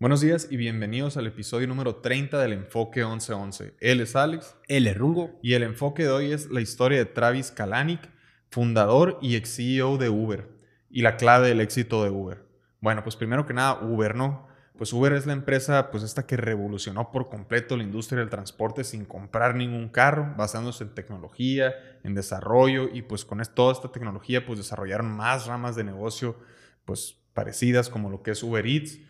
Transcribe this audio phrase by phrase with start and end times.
[0.00, 3.74] Buenos días y bienvenidos al episodio número 30 del Enfoque 1111.
[3.80, 4.54] Él es Alex.
[4.68, 5.40] Él es Rungo.
[5.42, 8.08] Y el enfoque de hoy es la historia de Travis Kalanick,
[8.48, 10.50] fundador y ex CEO de Uber,
[10.88, 12.46] y la clave del éxito de Uber.
[12.80, 14.46] Bueno, pues primero que nada, Uber, ¿no?
[14.76, 18.84] Pues Uber es la empresa, pues esta que revolucionó por completo la industria del transporte
[18.84, 21.74] sin comprar ningún carro, basándose en tecnología,
[22.04, 26.38] en desarrollo, y pues con toda esta tecnología, pues desarrollaron más ramas de negocio,
[26.84, 29.00] pues parecidas como lo que es Uber Eats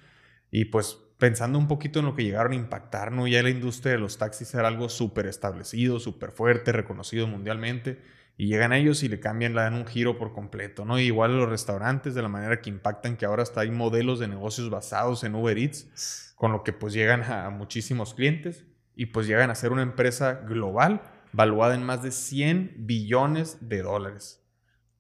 [0.51, 3.27] y pues pensando un poquito en lo que llegaron a impactar, ¿no?
[3.27, 8.01] Ya la industria de los taxis era algo súper establecido, súper fuerte, reconocido mundialmente.
[8.37, 11.01] Y llegan ellos y le cambian, le dan un giro por completo, ¿no?
[11.01, 14.71] igual los restaurantes, de la manera que impactan, que ahora hasta hay modelos de negocios
[14.71, 19.51] basados en Uber Eats, con lo que pues llegan a muchísimos clientes y pues llegan
[19.51, 21.03] a ser una empresa global
[21.33, 24.47] valuada en más de 100 billones de dólares.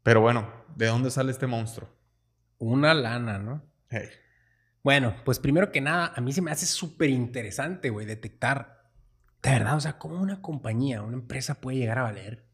[0.02, 1.88] Pero bueno, ¿de dónde sale este monstruo?
[2.58, 3.62] Una lana, ¿no?
[3.88, 4.08] Hey.
[4.82, 8.91] Bueno, pues primero que nada, a mí se me hace súper interesante, güey, detectar,
[9.42, 12.48] de verdad, o sea, cómo una compañía, una empresa puede llegar a valer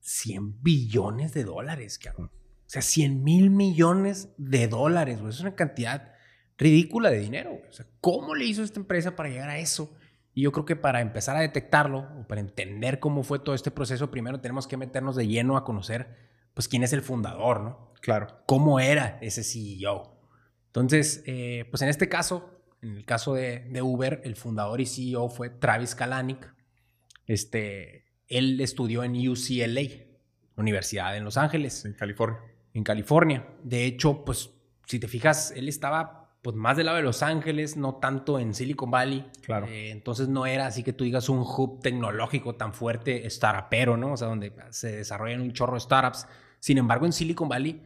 [0.00, 2.30] 100 billones de dólares, cabrón.
[2.66, 5.30] O sea, 100 mil millones de dólares, güey.
[5.30, 6.12] Es una cantidad
[6.58, 7.68] ridícula de dinero, güey.
[7.68, 9.94] O sea, ¿cómo le hizo esta empresa para llegar a eso?
[10.32, 13.70] Y yo creo que para empezar a detectarlo, o para entender cómo fue todo este
[13.70, 16.16] proceso, primero tenemos que meternos de lleno a conocer,
[16.54, 17.92] pues, quién es el fundador, ¿no?
[18.00, 18.42] Claro.
[18.46, 20.13] ¿Cómo era ese CEO?
[20.74, 22.50] Entonces, eh, pues en este caso,
[22.82, 26.52] en el caso de, Uber, el fundador y CEO fue Travis Kalanick.
[27.28, 29.82] Este, él estudió en UCLA,
[30.56, 31.84] Universidad en Los Ángeles.
[31.84, 32.40] En California.
[32.72, 33.46] En California.
[33.62, 34.50] De hecho, pues
[34.84, 38.52] si te fijas, él estaba pues más del lado de Los Ángeles, no tanto en
[38.52, 39.30] Silicon Valley.
[39.42, 39.68] Claro.
[39.68, 44.14] Eh, entonces no era así que tú digas un hub tecnológico tan fuerte, startupero, ¿no?
[44.14, 46.26] O sea, donde se desarrollan un chorro de startups.
[46.58, 47.80] Sin embargo, en Silicon Valley,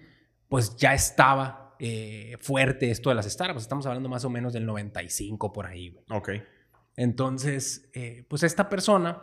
[0.49, 3.63] pues ya estaba eh, fuerte esto de las startups.
[3.63, 5.97] Estamos hablando más o menos del 95 por ahí.
[6.11, 6.31] Ok.
[6.97, 9.23] Entonces, eh, pues esta persona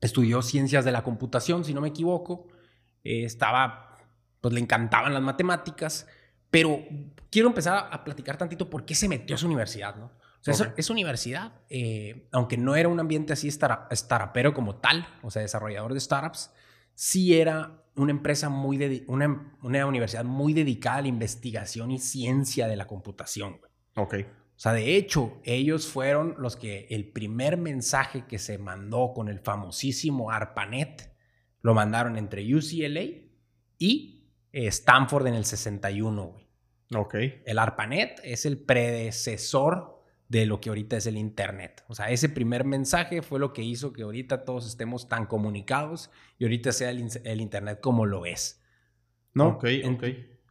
[0.00, 2.48] estudió ciencias de la computación, si no me equivoco.
[3.02, 3.96] Eh, estaba,
[4.40, 6.06] pues le encantaban las matemáticas,
[6.50, 6.84] pero
[7.30, 10.06] quiero empezar a platicar tantito por qué se metió a su universidad, ¿no?
[10.46, 11.52] O sea, esa, universidad,
[12.30, 16.50] aunque no era un ambiente así startupero como tal, o sea, desarrollador de startups,
[16.94, 22.66] sí era una empresa muy, una, una, universidad muy dedicada a la investigación y ciencia
[22.66, 23.60] de la computación.
[23.96, 24.14] Ok.
[24.56, 29.28] O sea, de hecho, ellos fueron los que el primer mensaje que se mandó con
[29.28, 31.12] el famosísimo ARPANET
[31.60, 33.02] lo mandaron entre UCLA
[33.78, 36.48] y eh, Stanford en el 61, güey.
[36.94, 37.14] Ok.
[37.44, 39.93] El ARPANET es el predecesor
[40.38, 41.84] de lo que ahorita es el Internet.
[41.86, 46.10] O sea, ese primer mensaje fue lo que hizo que ahorita todos estemos tan comunicados
[46.38, 48.60] y ahorita sea el, Internet como lo es.
[49.32, 49.48] ¿No?
[49.50, 50.04] Ok, ok.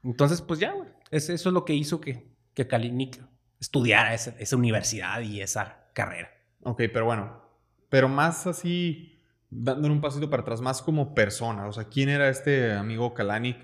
[0.03, 0.88] Entonces, pues ya, güey.
[1.11, 3.22] Eso es lo que hizo que, que Kalinick
[3.59, 6.29] estudiara esa, esa universidad y esa carrera.
[6.61, 7.43] Ok, pero bueno.
[7.89, 11.67] Pero más así, dándole un pasito para atrás, más como persona.
[11.67, 13.59] O sea, ¿quién era este amigo Kalanick?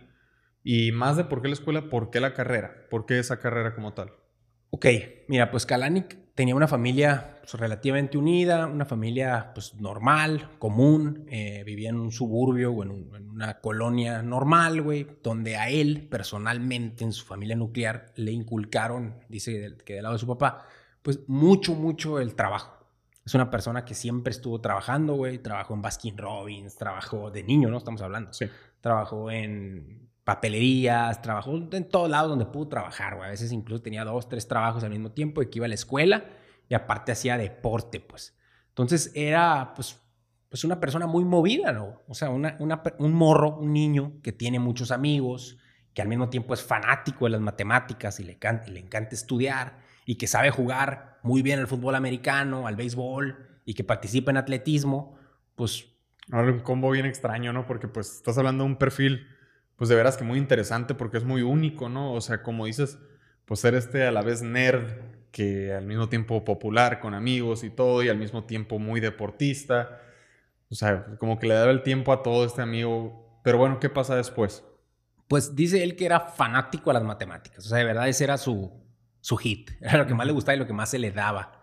[0.63, 3.73] Y más de por qué la escuela, por qué la carrera, por qué esa carrera
[3.73, 4.18] como tal.
[4.71, 4.85] Ok,
[5.27, 11.63] mira, pues Kalanick tenía una familia pues, relativamente unida, una familia pues normal, común, eh,
[11.65, 17.13] vivía en un suburbio o en, una colonia normal, güey, donde a él personalmente, en
[17.13, 20.65] su familia nuclear, le inculcaron, dice que del lado de su papá,
[21.01, 22.85] pues mucho, mucho el trabajo.
[23.25, 27.69] Es una persona que siempre estuvo trabajando, güey, trabajó en Baskin Robbins, trabajó de niño,
[27.69, 27.77] ¿no?
[27.77, 28.33] Estamos hablando.
[28.33, 28.45] Sí.
[28.81, 33.29] Trabajó en papelerías, trabajó en todos lados donde pudo trabajar, güey.
[33.29, 35.73] A veces incluso tenía dos, tres trabajos al mismo tiempo y que iba a la
[35.73, 36.23] escuela
[36.67, 38.37] y aparte hacía deporte, pues.
[38.67, 39.99] Entonces era, pues,
[40.47, 42.03] pues una persona muy movida, ¿no?
[42.07, 45.57] O sea, una, un morro, un niño que tiene muchos amigos,
[45.95, 50.13] que al mismo tiempo es fanático de las matemáticas y le, le encanta estudiar y
[50.13, 55.17] que sabe jugar muy bien al fútbol americano, al béisbol y que participa en atletismo,
[55.55, 55.87] pues...
[56.31, 57.65] Ahora un combo bien extraño, ¿no?
[57.65, 59.25] Porque pues estás hablando de un perfil
[59.79, 62.13] pues de veras que muy interesante porque es muy único, ¿no?
[62.13, 62.99] O sea, como dices,
[63.45, 64.91] pues ser este a la vez nerd,
[65.31, 70.01] que al mismo tiempo popular con amigos y todo, y al mismo tiempo muy deportista.
[70.69, 73.39] O sea, como que le daba el tiempo a todo este amigo.
[73.41, 74.65] Pero bueno, ¿qué pasa después?
[75.29, 77.65] Pues dice él que era fanático a las matemáticas.
[77.65, 78.69] O sea, de verdad ese era su,
[79.21, 79.71] su hit.
[79.79, 81.58] Era lo que más le gustaba y lo que más se le daba.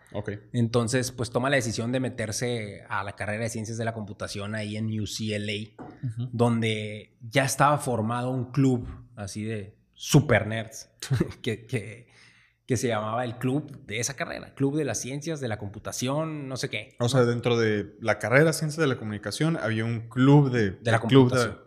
[0.53, 4.55] Entonces, pues toma la decisión de meterse a la carrera de ciencias de la computación
[4.55, 5.85] ahí en UCLA,
[6.33, 10.91] donde ya estaba formado un club así de super nerds,
[11.43, 15.59] que, que, se llamaba el club de esa carrera, Club de las Ciencias de la
[15.59, 16.97] Computación, no sé qué.
[16.99, 20.73] O sea, dentro de la carrera de Ciencias de la Comunicación había un club de,
[20.73, 21.66] de la computación.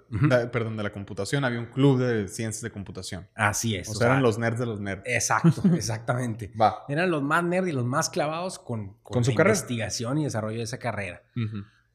[0.52, 3.28] Perdón, de la computación, había un club de ciencias de computación.
[3.36, 3.90] Así es.
[3.90, 5.04] O, sea, eran los nerds de los nerds.
[5.06, 6.52] Exacto, exactamente.
[6.60, 6.86] Va.
[6.88, 10.64] Eran los más nerds y los más clavados con, con, su investigación y desarrollo de
[10.64, 11.24] esa carrera.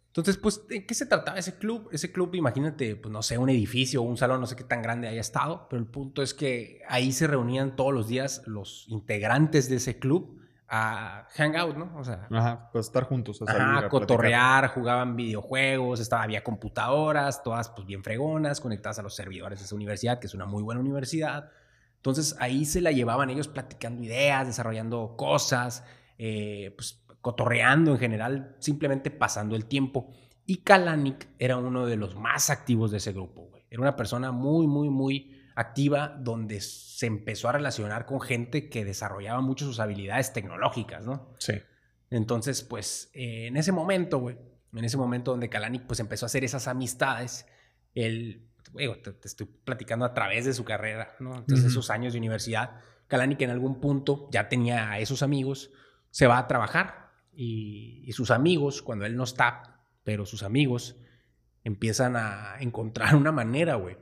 [0.07, 1.89] Entonces, pues, ¿de qué se trataba ese club?
[1.91, 4.81] Ese club, imagínate, pues, no sé, un edificio o un salón, no sé qué tan
[4.81, 8.87] grande haya estado, pero el punto es que ahí se reunían todos los días los
[8.89, 11.93] integrantes de ese club a hangout, ¿no?
[11.97, 17.69] O sea, ajá, pues estar juntos, a salir, cotorrear, jugaban videojuegos, estaba, había computadoras, todas
[17.71, 20.81] pues bien fregonas, conectadas a los servidores de esa universidad, que es una muy buena
[20.81, 21.51] universidad.
[21.97, 25.85] Entonces ahí se la llevaban ellos platicando ideas, desarrollando cosas,
[26.19, 30.13] eh, pues cotorreando en general, simplemente pasando el tiempo.
[30.47, 33.65] Y Kalanick era uno de los más activos de ese grupo, güey.
[33.71, 38.85] Era una persona muy, muy, muy activa donde se empezó a relacionar con gente que
[38.85, 41.33] desarrollaba mucho sus habilidades tecnológicas, ¿no?
[41.39, 41.55] Sí.
[42.11, 44.37] Entonces, pues, eh, en ese momento, güey,
[44.73, 47.47] en ese momento donde Kalanick, pues, empezó a hacer esas amistades,
[47.95, 51.37] él, güey, te, estoy platicando a través de su carrera, ¿no?
[51.37, 55.71] Entonces, esos años de universidad, Kalanick en algún punto ya tenía a esos amigos,
[56.11, 60.97] se va a trabajar y, y sus amigos, cuando él no está, pero sus amigos
[61.63, 63.97] empiezan a encontrar una manera, güey,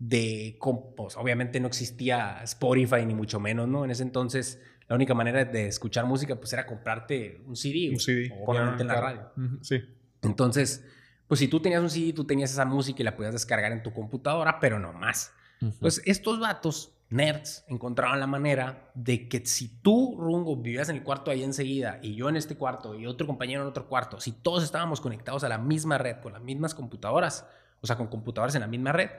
[0.00, 0.58] de,
[0.96, 3.84] pues, obviamente no existía Spotify ni mucho menos, ¿no?
[3.84, 7.90] En ese entonces la única manera de escuchar música pues era comprarte un CD.
[7.90, 8.32] Un CD.
[8.44, 9.30] Obviamente en la radio.
[9.60, 9.80] Sí.
[10.22, 10.84] Entonces,
[11.28, 13.84] pues si tú tenías un CD, tú tenías esa música y la podías descargar en
[13.84, 15.32] tu computadora, pero no más.
[15.60, 21.02] Entonces, estos vatos, nerds, encontraron la manera de que si tú, Rungo, vivías en el
[21.02, 24.32] cuarto ahí enseguida y yo en este cuarto y otro compañero en otro cuarto, si
[24.32, 27.46] todos estábamos conectados a la misma red con las mismas computadoras,
[27.82, 29.10] o sea, con computadoras en la misma red,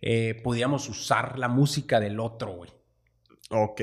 [0.00, 2.70] eh, podíamos usar la música del otro, güey.
[3.50, 3.80] ok.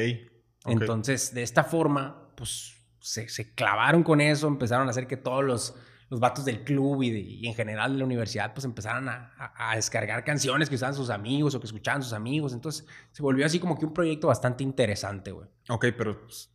[0.65, 5.75] Entonces, de esta forma, pues se, clavaron con eso, empezaron a hacer que todos los,
[6.09, 10.69] los vatos del club y, en general de la universidad, pues empezaron a, descargar canciones
[10.69, 12.53] que usaban sus amigos o que escuchaban sus amigos.
[12.53, 15.47] Entonces, se volvió así como que un proyecto bastante interesante, güey.
[15.69, 16.51] Ok, pero pues,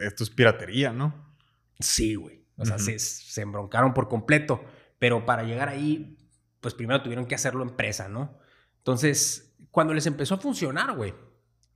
[0.00, 1.34] esto es piratería, ¿no?
[1.80, 2.44] Sí, güey.
[2.58, 4.64] O sea, se, se embroncaron por completo.
[4.98, 6.16] Pero para llegar ahí,
[6.60, 8.38] pues primero tuvieron que hacerlo empresa, ¿no?
[8.86, 11.12] Entonces, cuando les empezó a funcionar, güey,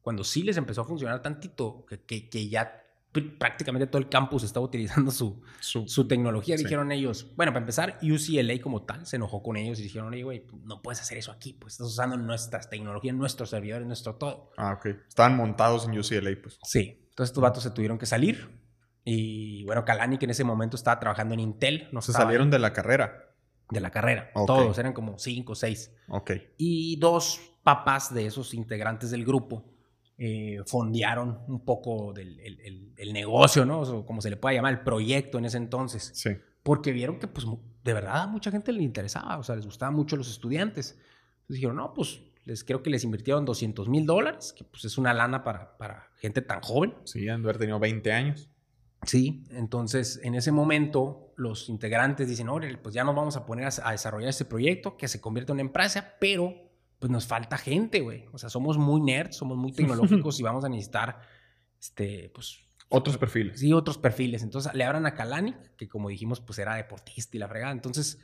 [0.01, 2.85] cuando sí les empezó a funcionar tantito, que, que, ya
[3.37, 8.61] prácticamente todo el campus estaba utilizando su, su, tecnología, dijeron ellos, bueno, para empezar, UCLA
[8.62, 11.53] como tal se enojó con ellos y dijeron, oye, güey, no puedes hacer eso aquí,
[11.53, 14.53] pues estás usando nuestras tecnologías, nuestros servidores, nuestro todo.
[14.56, 14.87] Ah, ok.
[15.09, 16.61] Estaban montados en UCLA, pues.
[16.63, 17.09] Sí.
[17.11, 18.56] Entonces estos vatos se tuvieron que salir
[19.03, 21.89] y, bueno, Kalani, que en ese momento estaba trabajando en Intel.
[21.91, 23.30] No se salieron de la carrera
[23.70, 24.31] de la carrera.
[24.46, 25.94] Todos, eran como cinco o seis.
[26.56, 29.64] Y dos papás de esos integrantes del grupo
[30.19, 32.38] eh, fondearon un poco del
[32.96, 33.81] el, negocio, ¿no?
[33.81, 36.11] O como se le puede llamar, el proyecto en ese entonces.
[36.14, 36.31] Sí.
[36.62, 37.46] Porque vieron que, pues,
[37.82, 40.93] de verdad a mucha gente le interesaba, o sea, les gustaba mucho a los estudiantes.
[40.93, 44.99] Entonces dijeron, no, pues, les creo que les invirtieron 200 mil dólares, que pues es
[44.99, 46.94] una lana para, para gente tan joven.
[47.05, 48.50] Sí, han de haber tenido 20 años.
[49.06, 53.69] Sí, entonces en ese momento los integrantes dicen, oye, pues ya nos vamos a poner
[53.82, 56.55] a, desarrollar este proyecto que se convierte en una empresa, pero
[56.99, 58.26] pues nos falta gente, güey.
[58.32, 61.20] O sea, somos muy nerds, somos muy tecnológicos y vamos a necesitar,
[61.81, 62.58] este, pues...
[62.91, 63.61] Otros perfiles.
[63.61, 64.43] Sí, otros perfiles.
[64.43, 67.73] Entonces le abran a Kalani, que como dijimos, pues era deportista y la fregada.
[67.73, 68.20] Entonces,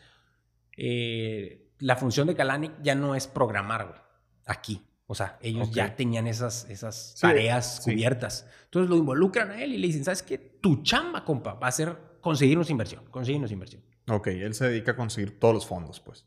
[0.77, 4.01] eh, la función de Kalani ya no es programar, güey,
[4.45, 4.85] aquí.
[5.09, 8.49] O sea, ellos ya tenían esas, esas tareas cubiertas.
[8.65, 10.37] Entonces lo involucran a él y le dicen, ¿sabes qué?
[10.39, 13.83] Tu chamba, compa, va a ser conseguirnos inversión, conseguirnos inversión.
[14.09, 16.27] Ok, él se dedica a conseguir todos los fondos, pues.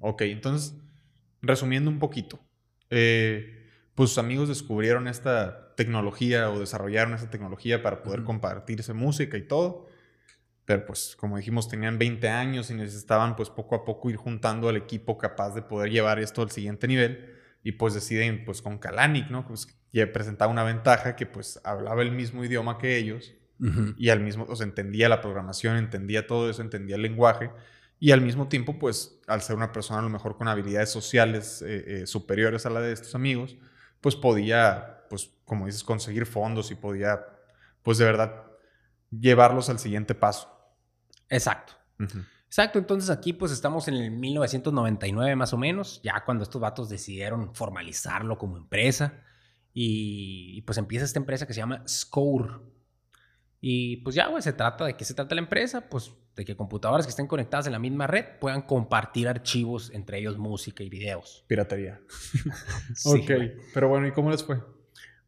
[0.00, 0.74] Ok, entonces,
[1.42, 2.40] resumiendo un poquito,
[2.88, 9.36] eh, pues sus amigos descubrieron esta tecnología o desarrollaron esta tecnología para poder compartirse música
[9.36, 9.86] y todo.
[10.64, 14.70] Pero pues, como dijimos, tenían 20 años y necesitaban pues poco a poco ir juntando
[14.70, 18.78] al equipo capaz de poder llevar esto al siguiente nivel y pues deciden pues con
[18.78, 19.44] Kalanick, ¿no?
[19.44, 23.34] Pues ya presentaba una ventaja que pues hablaba el mismo idioma que ellos
[23.96, 27.50] y al mismo, o sea, entendía la programación, entendía todo eso, entendía el lenguaje
[27.98, 31.62] y al mismo tiempo pues al ser una persona a lo mejor con habilidades sociales
[31.62, 33.56] eh, eh, superiores a la de estos amigos,
[34.02, 37.24] pues podía, pues como dices, conseguir fondos y podía
[37.82, 38.44] pues de verdad
[39.10, 40.50] llevarlos al siguiente paso.
[41.30, 41.72] Exacto.
[42.54, 46.88] Exacto, entonces aquí pues estamos en el 1999 más o menos, ya cuando estos vatos
[46.88, 49.24] decidieron formalizarlo como empresa
[49.72, 52.62] y, pues empieza esta empresa que se llama Score.
[53.60, 56.54] Y pues ya, güey, se trata de qué se trata la empresa, pues de que
[56.54, 60.88] computadoras que estén conectadas en la misma red puedan compartir archivos, entre ellos música y
[60.88, 61.44] videos.
[61.48, 62.02] Piratería.
[63.04, 63.30] ok,
[63.74, 64.62] pero bueno, ¿y cómo les fue?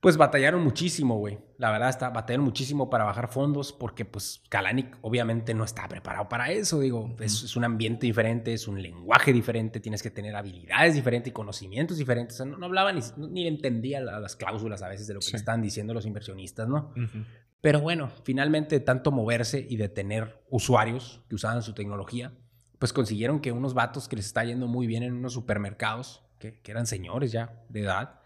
[0.06, 1.36] Pues batallaron muchísimo, güey.
[1.58, 6.28] La verdad, está, batallaron muchísimo para bajar fondos porque, pues, Kalanick obviamente no está preparado
[6.28, 6.78] para eso.
[6.78, 11.32] Digo, es, es, un ambiente diferente, es un lenguaje diferente, tienes que tener habilidades diferentes
[11.32, 12.36] y conocimientos diferentes.
[12.36, 15.26] O sea, no, no, hablaba ni, ni entendía las cláusulas a veces de lo que
[15.26, 15.34] sí.
[15.34, 16.92] estaban diciendo los inversionistas, ¿no?
[16.94, 17.26] Uh -huh.
[17.60, 22.32] Pero bueno, finalmente, tanto moverse y de tener usuarios que usaban su tecnología,
[22.78, 26.60] pues consiguieron que unos vatos que les está yendo muy bien en unos supermercados, que,
[26.60, 28.20] que eran señores ya de edad,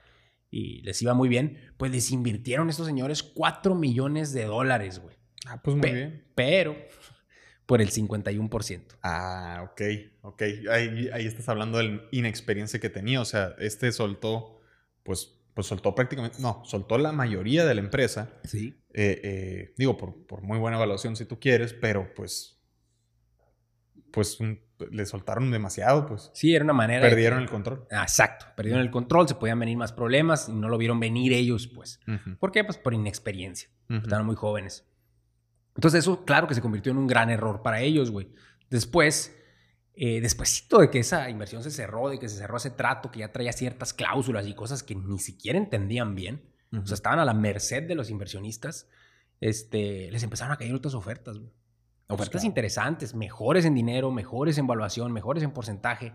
[0.51, 5.17] y les iba muy bien, pues les invirtieron estos señores 4 millones de dólares, güey.
[5.47, 6.25] Ah, pues muy Pe bien.
[6.35, 6.77] Pero
[7.67, 8.99] por el 51%.
[9.03, 9.81] Ah, ok,
[10.23, 10.43] ok.
[10.71, 13.21] Ahí, ahí estás hablando de la inexperiencia que tenía.
[13.21, 14.61] O sea, este soltó,
[15.05, 18.41] pues, pues soltó prácticamente, no, soltó la mayoría de la empresa.
[18.43, 18.75] Sí.
[18.93, 22.61] Eh, eh, digo, por, por, muy buena evaluación si tú quieres, pero pues,
[24.11, 24.61] pues un,
[24.91, 26.31] le soltaron demasiado, pues.
[26.35, 27.03] Sí, era una manera.
[27.03, 27.87] Perdieron que, el control.
[27.91, 31.33] Ah, exacto, perdieron el control, se podían venir más problemas y no lo vieron venir
[31.33, 32.01] ellos, pues.
[32.07, 32.39] Uh -huh.
[32.39, 32.65] ¿Por qué?
[32.65, 33.69] Pues por inexperiencia.
[33.89, 34.03] Uh -huh.
[34.03, 34.87] Estaban muy jóvenes.
[35.75, 38.29] Entonces eso, claro que se convirtió en un gran error para ellos, güey.
[38.71, 39.37] Después,
[39.95, 43.21] eh, despuésito de que esa inversión se cerró, de que se cerró ese trato, que
[43.21, 46.83] ya traía ciertas cláusulas y cosas que ni siquiera entendían bien, uh -huh.
[46.83, 48.89] o sea, estaban a la merced de los inversionistas,
[49.41, 51.53] este, les empezaron a caer otras ofertas, güey.
[52.11, 56.13] Ofertas interesantes, mejores en dinero, mejores en valuación, mejores en porcentaje,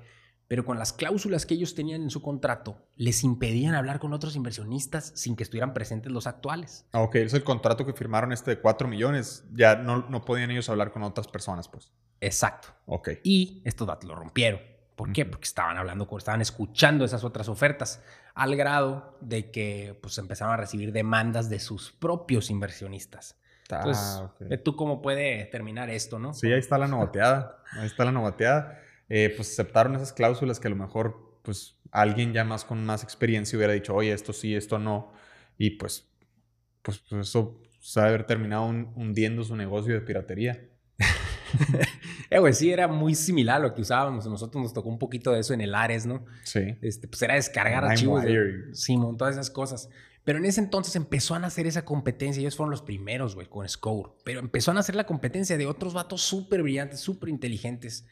[0.47, 4.35] pero con las cláusulas que ellos tenían en su contrato, les impedían hablar con otros
[4.35, 6.85] inversionistas sin que estuvieran presentes los actuales.
[6.91, 9.43] Ah, ok, es el contrato que firmaron este de 4 millones.
[9.53, 11.91] Ya no, no podían ellos hablar con otras personas, pues.
[12.21, 12.69] Exacto.
[12.85, 13.09] Ok.
[13.23, 14.59] Y estos datos lo rompieron.
[14.95, 15.25] ¿Por qué?
[15.25, 18.01] Porque estaban hablando, estaban escuchando esas otras ofertas,
[18.33, 23.37] al grado de que pues, empezaron a recibir demandas de sus propios inversionistas.
[23.69, 24.57] Entonces, okay.
[24.63, 26.33] ¿tú cómo puede terminar esto, no?
[26.33, 27.63] Sí, ahí está la novateada.
[27.71, 28.79] ahí está la novateada.
[29.09, 33.03] Eh, pues aceptaron esas cláusulas que a lo mejor, pues, alguien ya más con más
[33.03, 35.11] experiencia hubiera dicho, oye, esto sí, esto no.
[35.57, 36.07] Y pues,
[36.81, 37.61] pues, pues eso
[37.97, 40.63] ha haber terminado un, hundiendo su negocio de piratería.
[42.29, 44.25] eh, güey, sí, era muy similar a lo que usábamos.
[44.25, 46.25] Nosotros nos tocó un poquito de eso en el Ares, ¿no?
[46.43, 46.75] Sí.
[46.81, 48.23] Este, pues era descargar archivos.
[48.23, 49.89] De, sí, todas esas cosas.
[50.25, 52.41] Pero en ese entonces empezó a nacer esa competencia.
[52.41, 54.13] Ellos fueron los primeros, güey, con Score.
[54.25, 58.07] Pero empezó a nacer la competencia de otros vatos súper brillantes, súper inteligentes.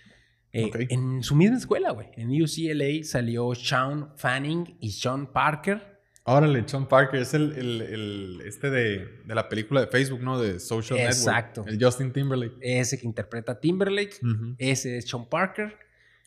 [0.52, 0.86] Eh, okay.
[0.92, 2.10] En su misma escuela, güey.
[2.16, 5.92] En UCLA salió Sean Fanning y Sean Parker.
[6.26, 10.40] Órale, Sean Parker es el, el, el este de, de, la película de Facebook, ¿no?
[10.40, 11.62] De Social Exacto.
[11.62, 11.70] Network.
[11.70, 12.56] El Justin Timberlake.
[12.62, 14.20] Ese que interpreta a Timberlake.
[14.22, 14.56] Uh -huh.
[14.60, 15.76] Ese es Sean Parker.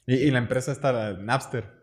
[0.04, 1.76] Y, y la empresa está Napster.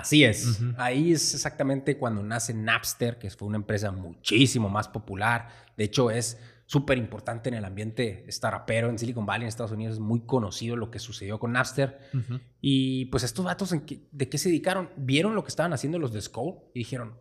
[0.00, 0.46] Así es.
[0.46, 0.74] Uh -huh.
[0.78, 5.48] Ahí es exactamente cuando nace Napster, que fue una empresa muchísimo más popular.
[5.76, 9.94] De hecho, es súper importante en el ambiente startupero en Silicon Valley, en Estados Unidos.
[9.94, 11.98] Es muy conocido lo que sucedió con Napster.
[12.12, 12.40] Uh -huh.
[12.60, 14.90] Y pues estos datos, ¿de qué se dedicaron?
[14.96, 17.20] Vieron lo que estaban haciendo los de Score y dijeron,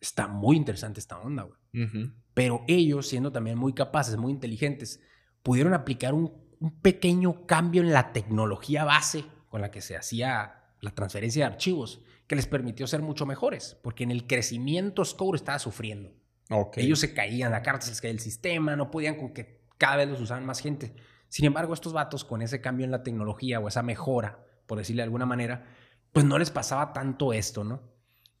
[0.00, 1.58] está muy interesante esta onda, güey.
[1.74, 2.14] Uh -huh.
[2.34, 5.00] Pero ellos, siendo también muy capaces, muy inteligentes,
[5.42, 10.57] pudieron aplicar un, un pequeño cambio en la tecnología base con la que se hacía
[10.80, 15.36] la transferencia de archivos, que les permitió ser mucho mejores, porque en el crecimiento Score
[15.36, 16.12] estaba sufriendo.
[16.50, 16.84] Okay.
[16.84, 19.96] Ellos se caían, la carta se les caía el sistema, no podían con que cada
[19.96, 20.94] vez los usaban más gente.
[21.28, 25.00] Sin embargo, estos vatos con ese cambio en la tecnología o esa mejora, por decirle
[25.00, 25.66] de alguna manera,
[26.12, 27.82] pues no les pasaba tanto esto, ¿no?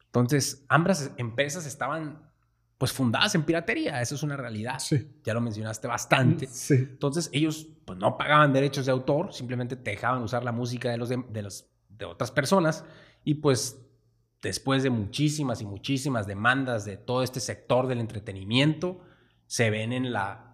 [0.06, 2.28] Entonces, ambas empresas estaban
[2.78, 4.78] pues fundadas en piratería, eso es una realidad.
[4.78, 5.20] Sí.
[5.24, 6.46] Ya lo mencionaste bastante.
[6.46, 6.74] Sí.
[6.74, 10.96] Entonces, ellos pues no pagaban derechos de autor, simplemente te dejaban usar la música de
[10.96, 11.68] los, de, de los
[11.98, 12.84] de otras personas
[13.24, 13.84] y pues
[14.42, 19.00] después de muchísimas y muchísimas demandas de todo este sector del entretenimiento,
[19.46, 20.44] se ven en la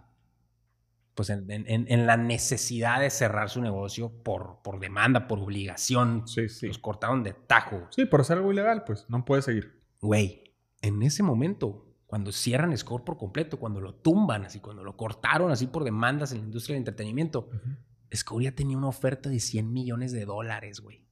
[1.14, 6.26] pues en, en, en la necesidad de cerrar su negocio por, por demanda, por obligación.
[6.26, 6.66] Sí, sí.
[6.66, 7.86] Los cortaron de tajo.
[7.90, 9.80] Sí, por hacer algo ilegal, pues no puede seguir.
[10.00, 14.96] Güey, en ese momento, cuando cierran Score por completo, cuando lo tumban, así, cuando lo
[14.96, 18.16] cortaron así por demandas en la industria del entretenimiento, uh -huh.
[18.16, 21.03] Score ya tenía una oferta de 100 millones de dólares, güey.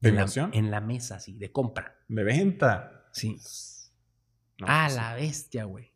[0.00, 0.50] ¿De en inversión?
[0.52, 1.96] La, en la mesa, sí, de compra.
[2.08, 3.08] ¿De venta?
[3.12, 3.38] Sí.
[4.58, 5.92] No, a pues, la bestia, güey.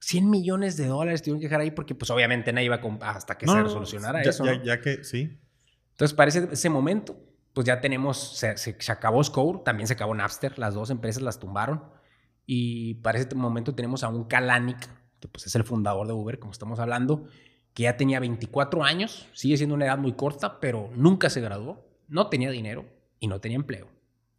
[0.00, 3.16] 100 millones de dólares tuvieron que dejar ahí porque, pues, obviamente nadie iba a comprar
[3.16, 4.44] hasta que no, se resolucionara ya, eso.
[4.44, 4.64] Ya, ¿no?
[4.64, 5.38] ya, que, sí.
[5.90, 7.18] Entonces, para ese, ese momento,
[7.52, 11.22] pues ya tenemos, se, se, se, acabó Score, también se acabó Napster, las dos empresas
[11.22, 11.84] las tumbaron.
[12.46, 14.78] Y para ese momento tenemos a un Kalanick,
[15.20, 17.26] que pues es el fundador de Uber, como estamos hablando,
[17.74, 21.84] que ya tenía 24 años, sigue siendo una edad muy corta, pero nunca se graduó,
[22.08, 22.86] no tenía dinero,
[23.20, 23.88] y no tenía empleo.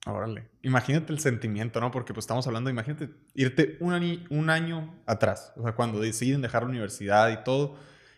[0.05, 0.50] Órale.
[0.62, 1.91] Imagínate el sentimiento, ¿no?
[1.91, 6.41] Porque pues estamos hablando, imagínate irte un año, un año atrás, o sea, cuando deciden
[6.41, 7.77] dejar la universidad y todo,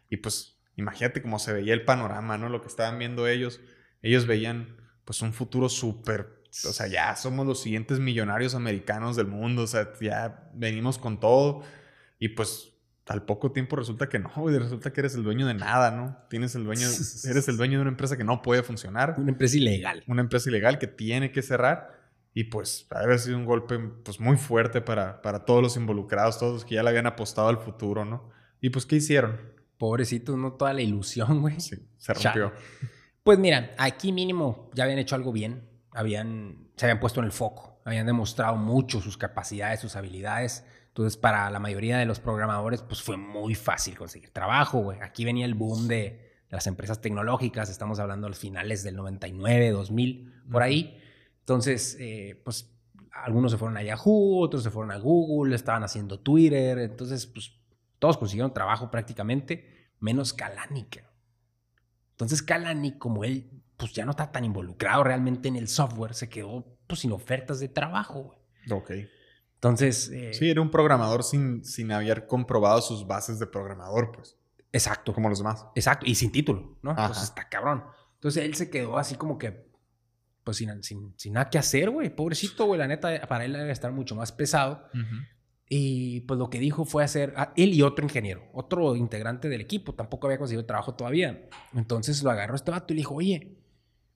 [0.09, 2.49] y pues imagínate cómo se veía el panorama, ¿no?
[2.49, 3.59] Lo que estaban viendo ellos,
[4.01, 9.27] ellos veían pues un futuro súper o sea, ya somos los siguientes millonarios americanos del
[9.27, 11.63] mundo, o sea, ya venimos con todo
[12.19, 12.70] y pues
[13.07, 16.17] al poco tiempo resulta que no, y resulta que eres el dueño de nada, ¿no?
[16.29, 16.87] Tienes el dueño,
[17.25, 19.15] eres el dueño de una empresa que no puede funcionar.
[19.17, 20.03] Una empresa ilegal.
[20.07, 22.01] Una empresa ilegal que tiene que cerrar
[22.33, 26.53] y pues ha sido un golpe pues muy fuerte para, para todos los involucrados, todos
[26.53, 28.29] los que ya le habían apostado al futuro, ¿no?
[28.61, 29.37] Y pues, ¿qué hicieron?
[29.77, 31.59] Pobrecitos, no toda la ilusión, güey.
[31.59, 32.53] Sí, se rompió.
[33.23, 37.31] Pues mira, aquí mínimo ya habían hecho algo bien, habían, se habían puesto en el
[37.31, 40.63] foco, habían demostrado mucho sus capacidades, sus habilidades.
[40.91, 44.99] Entonces, para la mayoría de los programadores, pues fue muy fácil conseguir trabajo, güey.
[45.01, 49.71] Aquí venía el boom de, las empresas tecnológicas, estamos hablando a los finales del 99,
[49.71, 50.99] 2000, por ahí.
[51.39, 52.69] Entonces, eh, pues
[53.13, 57.53] algunos se fueron a Yahoo, otros se fueron a Google, estaban haciendo Twitter, entonces, pues
[57.99, 61.05] todos consiguieron trabajo prácticamente, menos Kalanick.
[62.11, 66.27] Entonces, Kalanick, como él, pues ya no está tan involucrado realmente en el software, se
[66.27, 68.39] quedó pues sin ofertas de trabajo, güey.
[68.71, 68.91] Ok.
[69.61, 70.09] Entonces.
[70.11, 74.35] Eh, sí, era un programador sin, sin haber comprobado sus bases de programador, pues.
[74.71, 75.13] Exacto.
[75.13, 75.67] Como los demás.
[75.75, 76.07] Exacto.
[76.07, 76.91] Y sin título, ¿no?
[76.91, 77.83] Entonces está cabrón.
[78.15, 79.69] Entonces él se quedó así como que.
[80.43, 82.09] Pues sin, sin, sin nada que hacer, güey.
[82.09, 82.79] Pobrecito, güey.
[82.79, 84.83] La neta, para él debe estar mucho más pesado.
[85.69, 87.31] Y pues lo que dijo fue hacer.
[87.37, 91.47] Ah, él y otro ingeniero, otro integrante del equipo, tampoco había conseguido trabajo todavía.
[91.75, 93.59] Entonces lo agarró este vato y le dijo, oye,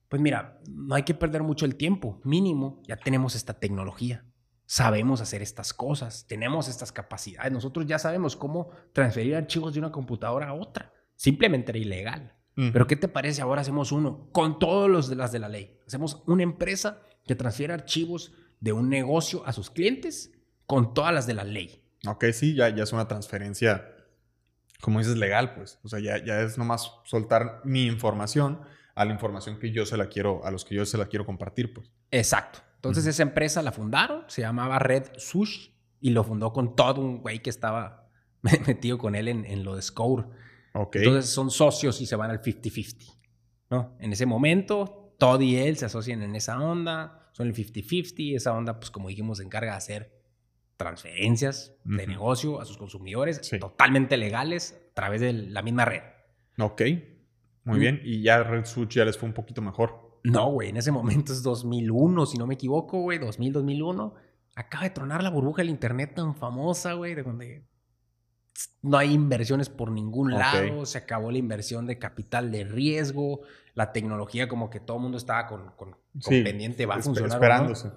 [0.08, 2.20] pues mira, no hay que perder mucho el tiempo.
[2.24, 4.25] Mínimo, ya tenemos esta tecnología
[4.66, 9.92] sabemos hacer estas cosas, tenemos estas capacidades, nosotros ya sabemos cómo transferir archivos de una
[9.92, 10.92] computadora a otra.
[11.14, 12.32] Simplemente era ilegal.
[12.54, 15.78] Pero ¿qué te parece ahora hacemos uno con todos los de las de la ley?
[15.86, 20.32] Hacemos una empresa que transfiere archivos de un negocio a sus clientes
[20.64, 21.84] con todas las de la ley.
[22.06, 23.86] Ok, sí, ya, ya es una transferencia,
[24.80, 25.78] como dices, legal, pues.
[25.82, 28.62] O sea, ya, ya es nomás soltar mi información
[28.94, 31.26] a la información que yo se la quiero, a los que yo se la quiero
[31.26, 31.92] compartir, pues.
[32.10, 32.60] Exacto.
[32.88, 37.20] Entonces esa empresa la fundaron, se llamaba Red Sush y lo fundó con todo un
[37.20, 38.08] güey que estaba
[38.66, 40.28] metido con él en, lo de Score.
[40.74, 43.18] Entonces son socios y se van al 50-50.
[43.70, 43.96] ¿no?
[43.98, 48.52] En ese momento, Todd y él se asocian en esa onda, son el 50-50, esa
[48.52, 50.16] onda, pues como dijimos, se encarga de hacer
[50.76, 56.02] transferencias de negocio a sus consumidores totalmente legales a través de la misma red.
[56.58, 56.82] Ok,
[57.64, 58.00] muy bien.
[58.04, 60.05] Y ya Red Sush ya les fue un poquito mejor.
[60.26, 64.14] No, güey, en ese momento es 2001, si no me equivoco, güey, 2000, 2001.
[64.56, 67.64] Acaba de tronar la burbuja del internet tan famosa, güey, de donde
[68.82, 73.42] no hay inversiones por ningún lado, se acabó la inversión de capital de riesgo,
[73.74, 75.96] la tecnología como que todo el mundo estaba con,
[76.28, 77.36] pendiente, va a funcionar.
[77.36, 77.92] Esperándose.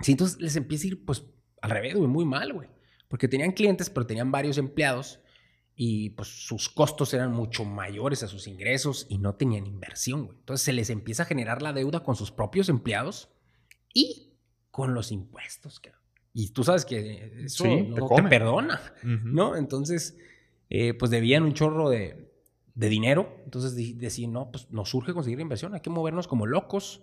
[0.00, 1.24] Sí, entonces les empieza a ir pues
[1.62, 2.68] al revés, güey, muy mal, güey.
[3.08, 5.20] Porque tenían clientes, pero tenían varios empleados
[5.80, 10.36] y pues sus costos eran mucho mayores a sus ingresos y no tenían inversión, güey.
[10.36, 13.28] Entonces se les empieza a generar la deuda con sus propios empleados
[13.94, 14.32] y
[14.72, 15.80] con los impuestos.
[16.34, 19.54] Y tú sabes que eso no te, perdona, ¿no?
[19.54, 20.18] Entonces,
[20.68, 22.28] eh, pues debían un chorro de,
[22.74, 23.40] dinero.
[23.44, 27.02] Entonces decían, no, pues nos surge conseguir inversión, hay que movernos como locos.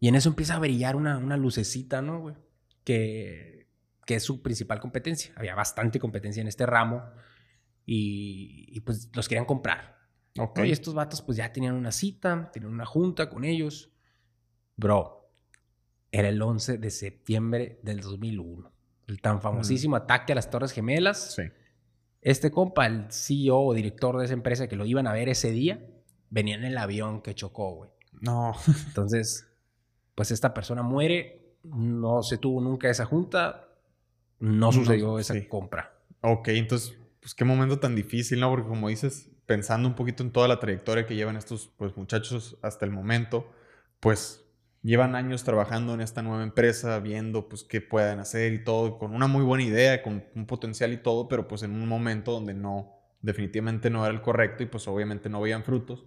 [0.00, 2.34] Y en eso empieza a brillar una, una lucecita, ¿no, güey?
[2.82, 3.68] Que,
[4.06, 5.32] que es su principal competencia.
[5.36, 7.04] Había bastante competencia en este ramo
[7.86, 9.98] y, pues los querían comprar.
[10.64, 13.90] Y estos vatos pues ya tenían una cita, tenían una junta con ellos.
[14.76, 15.30] Bro,
[16.10, 18.72] era el 11 de septiembre del 2001.
[19.08, 21.34] El tan famosísimo ataque a las Torres Gemelas.
[21.34, 21.42] Sí.
[22.22, 25.50] Este compa, el CEO o director de esa empresa que lo iban a ver ese
[25.50, 25.84] día,
[26.30, 27.90] venía en el avión que chocó, güey.
[28.20, 28.54] No.
[28.86, 29.48] Entonces,
[30.14, 33.68] pues esta persona muere, no se tuvo nunca esa junta,
[34.38, 35.98] no sucedió esa compra.
[36.20, 38.50] Ok, entonces pues qué momento tan difícil, ¿no?
[38.50, 42.58] Porque como dices, pensando un poquito en toda la trayectoria que llevan estos pues, muchachos
[42.62, 43.48] hasta el momento,
[44.00, 44.44] pues
[44.82, 49.14] llevan años trabajando en esta nueva empresa, viendo pues qué pueden hacer y todo, con
[49.14, 52.54] una muy buena idea, con un potencial y todo, pero pues en un momento donde
[52.54, 56.04] no, definitivamente no era el correcto y pues obviamente no veían frutos.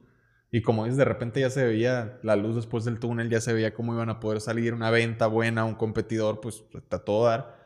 [0.51, 3.54] Y como dices, de repente ya se veía la luz después del túnel, ya se
[3.54, 7.64] veía cómo iban a poder salir una venta buena, un competidor, pues a todo dar.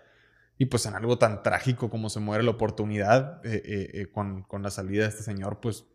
[0.61, 4.43] Y pues en algo tan trágico como se muere la oportunidad eh, eh, eh, con,
[4.43, 5.85] con, la salida de este señor, pues...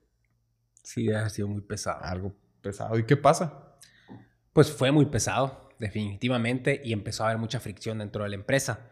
[0.83, 2.03] Sí, ha sido muy pesado.
[2.03, 2.99] Algo pesado.
[2.99, 3.77] ¿Y qué pasa?
[4.55, 8.91] Pues fue muy pesado, definitivamente, y empezó a haber mucha fricción dentro de la empresa,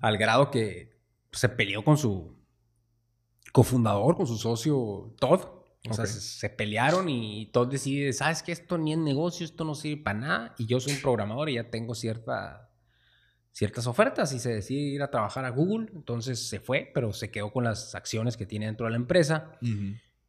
[0.00, 0.98] al grado que
[1.30, 2.36] se peleó con su
[3.52, 5.42] cofundador, con su socio Todd.
[5.88, 8.50] O sea, se, pelearon y Todd decide, ¿sabes qué?
[8.50, 11.54] Esto ni es negocio, esto no sirve para nada, y yo soy un programador y
[11.54, 12.73] ya tengo cierta
[13.54, 15.88] ciertas ofertas y se decide ir a trabajar a Google.
[15.94, 19.52] Entonces se fue, pero se quedó con las acciones que tiene dentro de la empresa.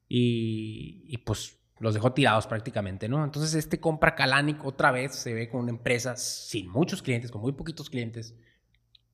[0.07, 3.25] y, pues los dejó tirados prácticamente, ¿no?
[3.25, 7.41] Entonces este compra Kalanick otra vez se ve con una empresa sin muchos clientes, con
[7.41, 8.33] muy poquitos clientes,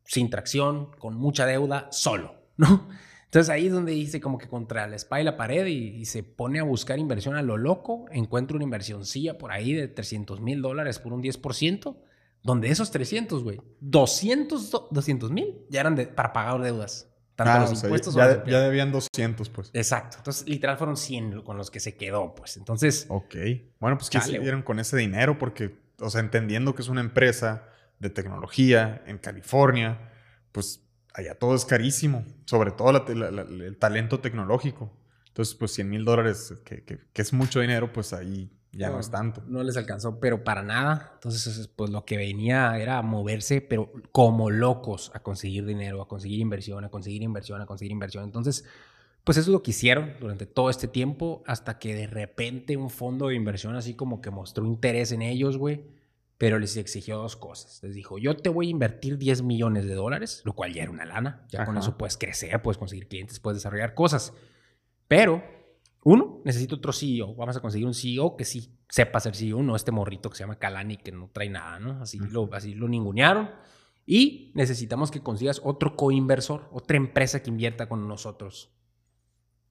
[0.03, 2.87] sin tracción, con mucha deuda, solo, ¿no?
[3.25, 6.21] Entonces ahí es donde dice como que contra la espalda y la pared y, se
[6.21, 10.61] pone a buscar inversión a lo loco, encuentra una inversioncilla por ahí de 300 mil
[10.61, 11.95] dólares por un 10%,
[12.43, 17.07] donde esos 300, güey, 200 mil ya eran de, para pagar deudas.
[17.35, 19.71] Tanto ah, los impuestos ya, ya, debían 200, pues.
[19.73, 20.17] Exacto.
[20.17, 22.57] Entonces, literal fueron 100 con los que se quedó, pues.
[22.57, 23.05] Entonces.
[23.09, 23.35] Ok.
[23.79, 25.39] Bueno, pues, ¿qué hicieron con ese dinero?
[25.39, 27.67] Porque, o sea, entendiendo que es una empresa
[27.99, 30.11] de tecnología en California,
[30.51, 34.91] pues allá todo es carísimo, sobre todo el talento tecnológico.
[35.27, 39.43] Entonces, pues 100 mil dólares, que, es mucho dinero, pues ahí ya no, es tanto.
[39.47, 41.11] No les alcanzó, pero para nada.
[41.15, 46.39] Entonces, pues lo que venía era moverse, pero como locos a conseguir dinero, a conseguir
[46.39, 48.23] inversión, a conseguir inversión, a conseguir inversión.
[48.23, 48.65] Entonces,
[49.23, 52.89] pues eso es lo que hicieron durante todo este tiempo, hasta que de repente un
[52.89, 56.01] fondo de inversión así como que mostró interés en ellos, güey
[56.41, 57.83] pero les exigió dos cosas.
[57.83, 60.89] Les dijo, yo te voy a invertir 10 millones de dólares, lo cual ya era
[60.91, 61.45] una lana.
[61.49, 64.33] Ya con eso puedes crecer, puedes conseguir clientes, puedes desarrollar cosas.
[65.07, 65.43] Pero,
[66.03, 67.35] uno, necesito otro CEO.
[67.35, 70.43] Vamos a conseguir un CEO que sí sepa ser CEO, no este morrito que se
[70.43, 72.01] llama Kalani que no trae nada, ¿no?
[72.01, 73.51] Así, lo, así lo ningunearon.
[74.05, 78.73] Y necesitamos que consigas otro coinversor, otra empresa que invierta con nosotros.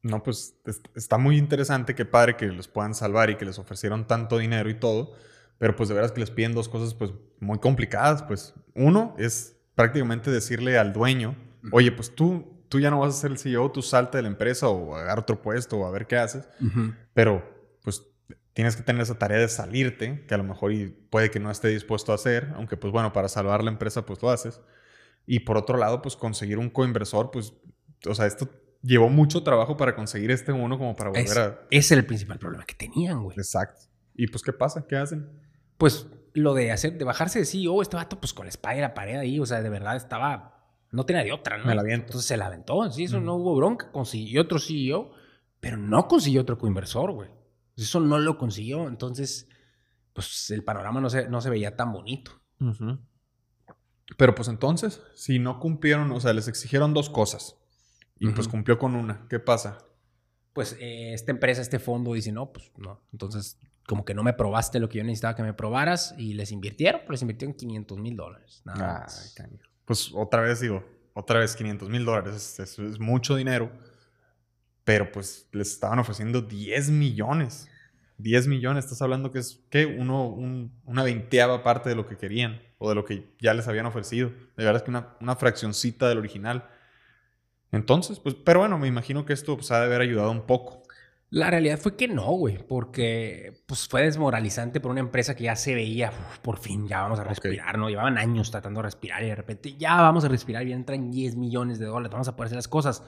[0.02, 0.58] No, pues
[0.94, 4.70] está muy interesante, qué padre que los puedan salvar y que les ofrecieron tanto dinero
[4.70, 5.12] y todo.
[5.58, 8.22] Pero pues de veras que les piden dos cosas pues muy complicadas.
[8.22, 11.36] Pues uno es prácticamente decirle al dueño,
[11.72, 14.28] oye, pues tú, tú ya no vas a ser el CEO, tú salta de la
[14.28, 16.48] empresa o agarra otro puesto o a ver qué haces.
[17.12, 17.44] Pero
[17.82, 18.02] pues
[18.54, 21.50] tienes que tener esa tarea de salirte, que a lo mejor y puede que no
[21.50, 24.60] esté dispuesto a hacer, aunque pues bueno, para salvar la empresa pues lo haces.
[25.26, 27.52] Y por otro lado, pues conseguir un coinversor, pues,
[28.06, 28.48] o sea, esto
[28.82, 31.60] llevó mucho trabajo para conseguir este uno como para volver a...
[31.70, 33.36] Ese es el principal problema que tenían, güey.
[33.36, 33.82] Exacto.
[34.14, 34.86] ¿Y pues qué pasa?
[34.88, 35.28] ¿Qué hacen?
[35.80, 38.80] pues lo de hacer, de bajarse de CEO, este vato, pues con la espalda y
[38.82, 40.59] la pared ahí, o sea, de verdad estaba,
[40.90, 41.66] no tenía de otra, ¿no?
[41.66, 42.06] Me la aviento.
[42.06, 45.12] Entonces se la aventó, sí, eso no hubo bronca, consiguió otro CEO,
[45.60, 47.30] pero no consiguió otro coinversor, güey.
[47.76, 49.48] Eso no lo consiguió, entonces,
[50.12, 52.40] pues el panorama no se, no se veía tan bonito.
[54.16, 57.56] Pero pues entonces, si no cumplieron, o sea, les exigieron dos cosas
[58.18, 59.78] y pues cumplió con una, ¿qué pasa?
[60.52, 64.32] Pues eh, esta empresa, este fondo dice, no, pues no, entonces como que no me
[64.34, 67.98] probaste lo que yo necesitaba que me probaras y les invirtieron, pero les invirtieron 500
[67.98, 68.62] mil dólares.
[69.90, 73.72] Pues otra vez digo, otra vez 500 mil dólares, es, es, mucho dinero,
[74.84, 77.68] pero pues les estaban ofreciendo 10 millones.
[78.18, 79.86] 10 millones, estás hablando que es, ¿qué?
[79.86, 80.28] Uno,
[80.84, 84.28] una veinteava parte de lo que querían o de lo que ya les habían ofrecido.
[84.56, 86.68] De verdad es que una, una fraccioncita del original.
[87.72, 90.79] Entonces, pues, pero bueno, me imagino que esto pues, ha de haber ayudado un poco.
[91.30, 95.54] La realidad fue que no, güey, porque pues fue desmoralizante por una empresa que ya
[95.54, 96.12] se veía,
[96.42, 97.88] por fin, ya vamos a respirar, ¿no?
[97.88, 101.36] Llevaban años tratando de respirar y de repente ya vamos a respirar y entran 10
[101.36, 103.04] millones de dólares, vamos a poder hacer las cosas.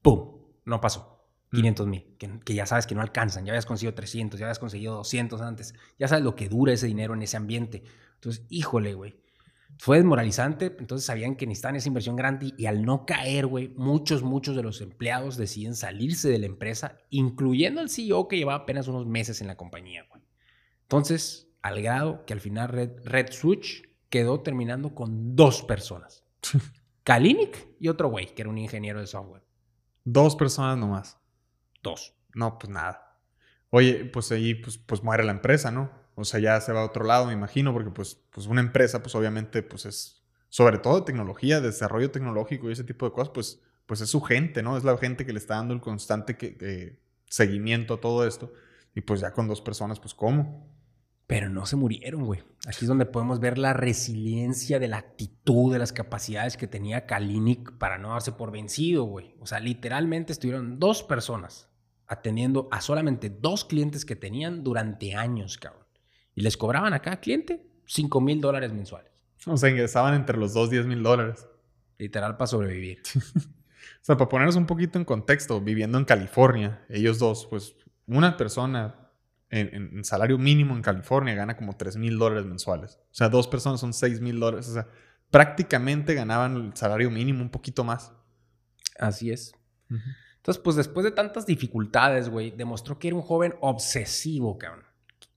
[0.00, 0.46] ¡Pum!
[0.64, 1.26] No pasó.
[1.50, 1.90] 500 mm.
[1.90, 4.96] mil, que, que, ya sabes que no alcanzan, ya habías conseguido 300, ya habías conseguido
[4.96, 7.84] 200 antes, ya sabes lo que dura ese dinero en ese ambiente.
[8.14, 9.27] Entonces, híjole, güey
[9.76, 14.22] fue desmoralizante, entonces sabían que necesitaban esa inversión grande y, al no caer, güey, muchos,
[14.22, 18.88] muchos de los empleados deciden salirse de la empresa, incluyendo al CEO que llevaba apenas
[18.88, 20.22] unos meses en la compañía, güey.
[20.82, 26.24] Entonces, al grado que al final Red, Switch quedó terminando con dos personas.
[27.04, 29.44] Kalinick y otro güey, que era un ingeniero de software.
[30.04, 31.18] Dos personas nomás.
[31.82, 32.14] Dos.
[32.34, 33.20] No, pues nada.
[33.70, 35.90] Oye, pues ahí pues, pues muere la empresa, ¿no?
[36.20, 39.02] O sea, ya se va a otro lado, me imagino, porque pues, pues una empresa,
[39.02, 43.28] pues obviamente, pues es, sobre todo de tecnología, desarrollo tecnológico y ese tipo de cosas,
[43.32, 44.76] pues, pues es su gente, ¿no?
[44.76, 48.52] Es la gente que le está dando el constante que, seguimiento a todo esto.
[48.96, 50.66] Y pues ya con dos personas, pues ¿cómo?
[51.28, 52.42] Pero no se murieron, güey.
[52.66, 57.06] Aquí es donde podemos ver la resiliencia de la actitud, de las capacidades que tenía
[57.06, 59.36] Kalinick para no darse por vencido, güey.
[59.38, 61.68] O sea, literalmente estuvieron dos personas
[62.08, 65.87] atendiendo a solamente dos clientes que tenían durante años, cabrón.
[66.38, 69.10] Y les cobraban a cada cliente 5 mil dólares mensuales.
[69.44, 71.48] O sea, ingresaban entre los dos 10 mil dólares.
[71.98, 73.02] Literal para sobrevivir.
[73.34, 73.40] o
[74.02, 77.74] sea, para ponernos un poquito en contexto, viviendo en California, ellos dos, pues
[78.06, 79.10] una persona
[79.50, 83.00] en, salario mínimo en California gana como 3 mil dólares mensuales.
[83.10, 84.68] O sea, dos personas son 6 mil dólares.
[84.68, 84.86] O sea,
[85.32, 88.12] prácticamente ganaban el salario mínimo un poquito más.
[89.00, 89.52] Así es.
[90.36, 94.87] Entonces, pues después de tantas dificultades, güey, demostró que era un joven obsesivo, cabrón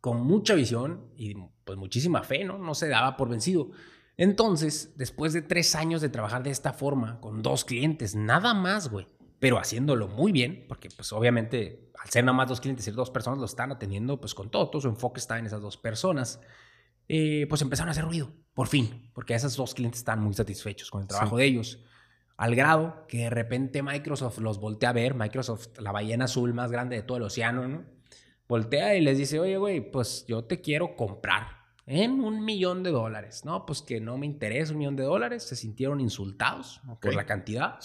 [0.02, 2.58] con mucha visión y pues muchísima fe, ¿no?
[2.58, 3.70] No se daba por vencido.
[4.18, 8.90] Entonces, después de tres años de trabajar de esta forma, con dos clientes, nada más,
[8.90, 9.08] güey,
[9.40, 13.12] pero haciéndolo muy bien, porque pues obviamente al ser nada más dos clientes y dos
[13.12, 16.42] personas lo están atendiendo pues con todo, todo su enfoque está en esas dos personas,
[17.08, 20.90] eh, pues empezaron a hacer ruido, por fin, porque esos dos clientes están muy satisfechos
[20.90, 21.80] con el trabajo de ellos.
[22.38, 26.72] Al grado que de repente Microsoft los voltea a ver, Microsoft, la ballena azul más
[26.72, 28.01] grande de todo el océano, ¿no?
[28.52, 31.48] Voltea y les dice, oye, güey, pues yo te quiero comprar
[31.86, 33.46] en un millón de dólares.
[33.46, 35.44] No, pues que no me interesa un millón de dólares.
[35.44, 37.80] Se sintieron insultados por la cantidad.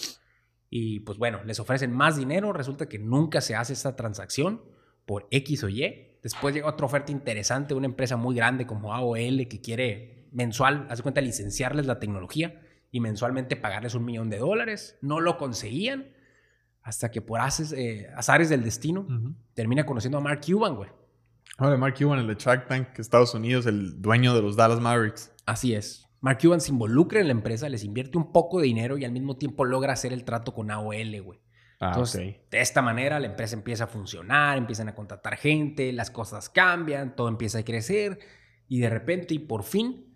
[0.69, 2.51] Y pues bueno, les ofrecen más dinero.
[2.51, 4.61] Resulta que nunca se hace esta transacción
[5.05, 6.19] por X o Y.
[6.21, 10.85] Después llega otra oferta interesante de una empresa muy grande como AOL que quiere mensual,
[10.89, 14.97] hace cuenta, licenciarles la tecnología y mensualmente pagarles un millón de dólares.
[15.01, 16.11] No lo conseguían
[16.87, 17.41] hasta que por
[17.75, 19.05] eh, azares del destino
[19.53, 20.89] termina conociendo a Mark Cuban, güey.
[21.57, 25.33] Ahora, Mark Cuban, el de Shark Tank, Estados Unidos, el dueño de los Dallas Mavericks.
[25.45, 26.07] Así es.
[26.21, 29.11] Mark Cuban se involucra en la empresa, les invierte un poco de dinero y al
[29.11, 31.41] mismo tiempo logra hacer el trato con AOL, güey.
[31.81, 36.09] Ah, Entonces, de esta manera la empresa empieza a funcionar, empiezan a contratar gente, las
[36.09, 38.17] cosas cambian, todo empieza a crecer
[38.69, 40.06] y de repente y por fin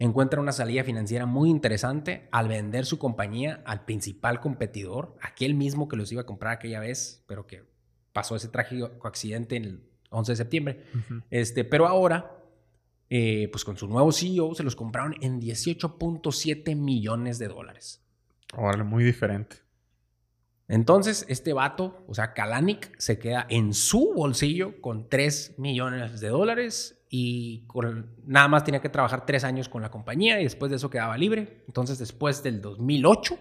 [0.00, 5.86] encuentra una salida financiera muy interesante al vender su compañía al principal competidor, aquel mismo
[5.86, 7.62] que los iba a comprar aquella vez, pero que
[8.12, 10.84] pasó ese trágico accidente en el 11 de septiembre.
[11.30, 12.38] este, pero ahora
[13.10, 18.02] eh, pues con su nuevo CEO se los compraron en 18.7 millones de dólares.
[18.52, 19.56] Ahora, muy diferente.
[20.70, 26.28] Entonces, este vato, o sea, Kalanick, se queda en su bolsillo con 3 millones de
[26.28, 27.66] dólares y
[28.24, 31.18] nada más tenía que trabajar 3 años con la compañía y después de eso quedaba
[31.18, 31.64] libre.
[31.66, 33.36] Entonces, después del 2008,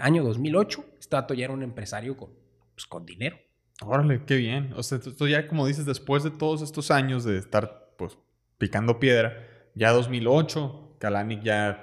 [0.00, 2.28] año 2008, este vato ya era un empresario con,
[2.74, 3.38] pues, con dinero.
[3.80, 4.74] Órale, qué bien.
[4.76, 8.18] O sea, esto ya como dices, después de todos estos años de estar, pues,
[8.58, 9.48] picando piedra.
[9.74, 11.82] Ya 2008, Kalanick ya,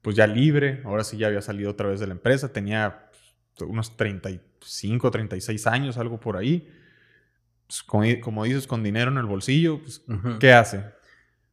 [0.00, 3.09] pues ya libre, ahora sí ya había salido otra vez de la empresa, tenía
[3.68, 6.68] unos 35, 36 años, algo por ahí.
[7.66, 7.82] Pues,
[8.20, 10.02] como, dices, con dinero en el bolsillo, pues,
[10.40, 10.84] ¿qué hace?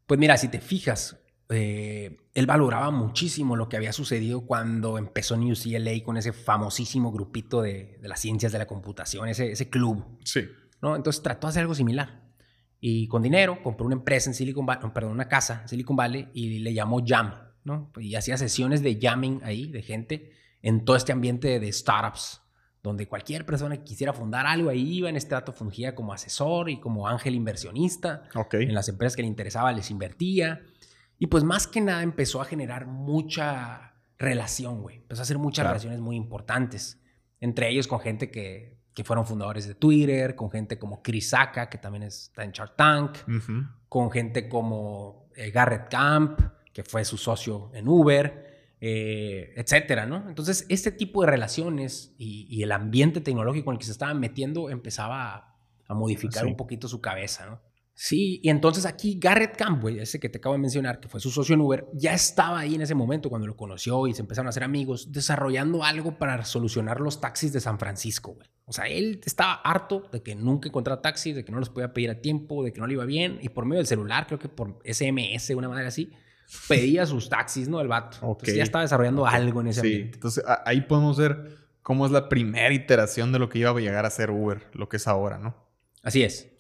[0.05, 5.35] Pues mira, si te fijas, eh, él valoraba muchísimo lo que había sucedido cuando empezó
[5.35, 10.19] en UCLA con ese famosísimo grupito de, las ciencias de la computación, ese, ese club.
[10.23, 10.47] Sí.
[10.81, 10.95] ¿no?
[10.95, 12.23] Entonces trató de hacer algo similar.
[12.79, 16.29] Y con dinero compró una empresa en Silicon Valley, perdón, una casa en Silicon Valley
[16.33, 17.91] y le llamó Jam, ¿no?
[17.99, 20.31] Y hacía sesiones de jamming ahí, de gente,
[20.67, 22.41] en todo este ambiente de startups,
[22.83, 26.69] donde cualquier persona que quisiera fundar algo ahí iba en este dato, fungía como asesor
[26.69, 28.23] y como ángel inversionista.
[28.63, 30.61] En las empresas que le interesaba les invertía.
[31.19, 34.97] Y pues más que nada empezó a generar mucha relación, güey.
[34.97, 37.01] Empezó a hacer muchas relaciones muy importantes.
[37.39, 41.69] Entre ellos con gente que que fueron fundadores de Twitter, con gente como Chris Saka,
[41.69, 43.17] que también está en Shark Tank,
[43.87, 46.41] con gente como eh, Garrett Camp,
[46.73, 48.46] que fue su socio en Uber,
[48.79, 50.27] eh, etcétera, ¿no?
[50.29, 54.69] Entonces, este tipo de relaciones y, el ambiente tecnológico en el que se estaban metiendo
[54.69, 55.55] empezaba a,
[55.87, 57.61] a modificar un poquito su cabeza, ¿no?
[57.99, 61.31] Sí, y entonces aquí Garrett Campbell, ese que te acabo de mencionar, que fue su
[61.31, 64.45] socio en Uber, ya estaba ahí en ese momento cuando lo conoció y se empezaron
[64.45, 68.47] a hacer amigos, desarrollando algo para solucionar los taxis de San Francisco, güey.
[68.65, 71.91] O sea, él estaba harto de que nunca encontraba taxis, de que no los podía
[71.91, 74.37] pedir a tiempo, de que no le iba bien, y por medio del celular, creo
[74.37, 76.11] que por SMS, una manera así,
[76.67, 77.81] pedía sus taxis, ¿no?
[77.81, 78.17] El vato.
[78.21, 79.87] Entonces ya estaba desarrollando algo en ese sí.
[79.87, 80.15] ambiente.
[80.15, 84.05] Entonces ahí podemos ver cómo es la primera iteración de lo que iba a llegar
[84.05, 85.55] a ser Uber, lo que es ahora, ¿no?
[86.03, 86.51] Así es.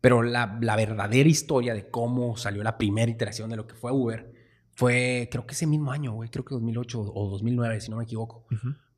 [0.00, 4.32] Pero la, verdadera historia de cómo salió la primera iteración de lo que fue Uber
[4.70, 8.04] fue, creo que ese mismo año, güey, creo que 2008 o 2009, si no me
[8.04, 8.46] equivoco.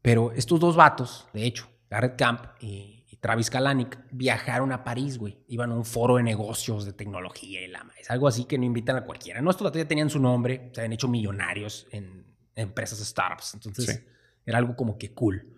[0.03, 5.39] Pero estos dos vatos, de hecho, Garrett Camp y, Travis Kalanick, viajaron a París, güey.
[5.49, 8.65] Iban a un foro de negocios, de tecnología y la Es algo así que no
[8.65, 9.41] invitan a cualquiera.
[9.41, 13.55] No, estos ya tenían su nombre, se habían hecho millonarios en, empresas startups.
[13.55, 14.05] Entonces,
[14.45, 15.55] era algo como que cool.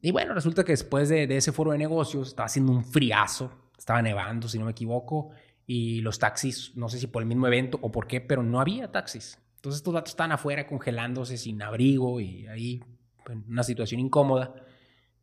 [0.00, 3.62] Y bueno, resulta que después de, de ese foro de negocios, estaba haciendo un friazo
[3.82, 5.30] estaba nevando, si no me equivoco,
[5.66, 8.60] y los taxis, no sé si por el mismo evento o por qué, pero no
[8.60, 9.38] había taxis.
[9.56, 12.82] Entonces estos datos estaban afuera congelándose sin abrigo y ahí
[13.28, 14.54] en una situación incómoda.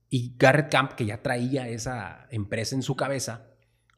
[0.09, 3.47] Y Garrett Camp, que ya traía esa empresa en su cabeza,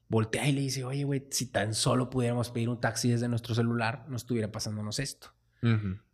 [0.08, 3.56] voltea y le dice, oye, güey, si tan solo pudiéramos pedir un taxi desde nuestro
[3.56, 5.34] celular, no estuviera pasándonos esto.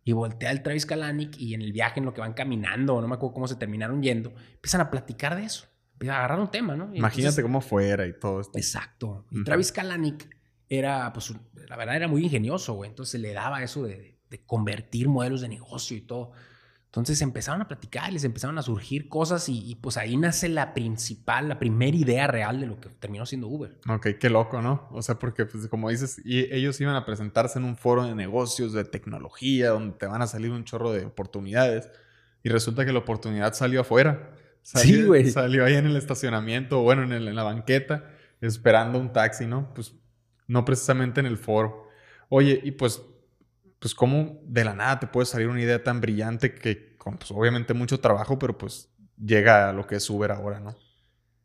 [0.04, 3.08] Y voltea el Travis Kalanick y en el viaje en lo que van caminando, no
[3.08, 5.68] me acuerdo cómo se terminaron yendo, empiezan a platicar de eso
[6.02, 6.94] agarrar un tema, ¿no?
[6.94, 8.56] Imagínate cómo fuera y todo esto.
[8.56, 9.26] Exacto.
[9.30, 10.28] Y Travis Kalanick
[10.68, 11.34] era, pues,
[11.68, 12.90] la verdad era muy ingenioso, güey.
[12.90, 16.32] Entonces le daba eso de, convertir modelos de negocio y todo.
[16.88, 21.46] Entonces empezaron a platicar, les empezaron a surgir cosas y, pues ahí nace la principal,
[21.48, 23.78] la primera idea real de lo que terminó siendo Uber.
[23.88, 24.88] Ok, qué loco, ¿no?
[24.92, 28.14] O sea, porque pues como dices, y ellos iban a presentarse en un foro de
[28.14, 31.90] negocios, de tecnología, donde te van a salir un chorro de oportunidades
[32.42, 35.30] y resulta que la oportunidad salió afuera Salió, Sí, güey.
[35.30, 39.72] Salió ahí en el estacionamiento, bueno, en, el- en la banqueta, esperando un taxi, ¿no?
[39.74, 39.94] Pues
[40.46, 41.86] no precisamente en el foro.
[42.28, 43.00] Oye, y pues,
[43.78, 47.30] pues cómo de la nada te puede salir una idea tan brillante que con pues,
[47.30, 50.76] obviamente mucho trabajo, pero pues llega a lo que es Uber ahora, ¿no?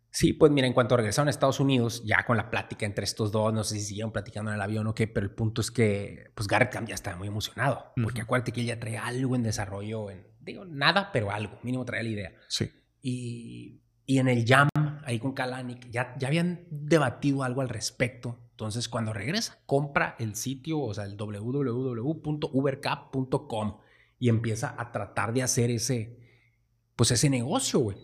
[0.10, 3.32] Sí, pues mira, en cuanto regresaron a Estados Unidos, ya con la plática entre estos
[3.32, 5.72] dos, no sé si siguieron platicando en el avión o qué, pero el punto es
[5.72, 9.36] que, pues Garrett Camp ya estaba muy emocionado, porque acuérdate que él ya traía algo
[9.36, 12.32] en desarrollo, en, digo, nada, pero algo, mínimo traía la idea.
[12.48, 12.70] Sí.
[13.02, 14.70] Y, y en el Jam,
[15.06, 18.38] ahí con Kalanick, ya, ya habían debatido algo al respecto.
[18.52, 23.78] Entonces, cuando regresa, compra el sitio, o sea, el www.ubercap.com
[24.20, 26.20] y empieza a tratar de hacer ese,
[26.96, 27.98] pues ese negocio, güey.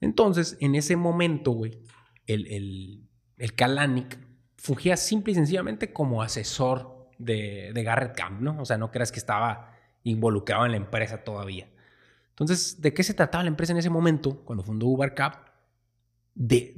[0.00, 1.82] Entonces, en ese momento, güey,
[2.26, 4.18] el, el, el Kalanick
[4.56, 8.60] fungía simple y sencillamente como asesor de, de Garrett Camp, ¿no?
[8.60, 11.68] O sea, no creas que estaba involucrado en la empresa todavía.
[12.30, 15.47] Entonces, ¿de qué se trataba la empresa en ese momento, cuando fundó UberCap?
[16.40, 16.76] De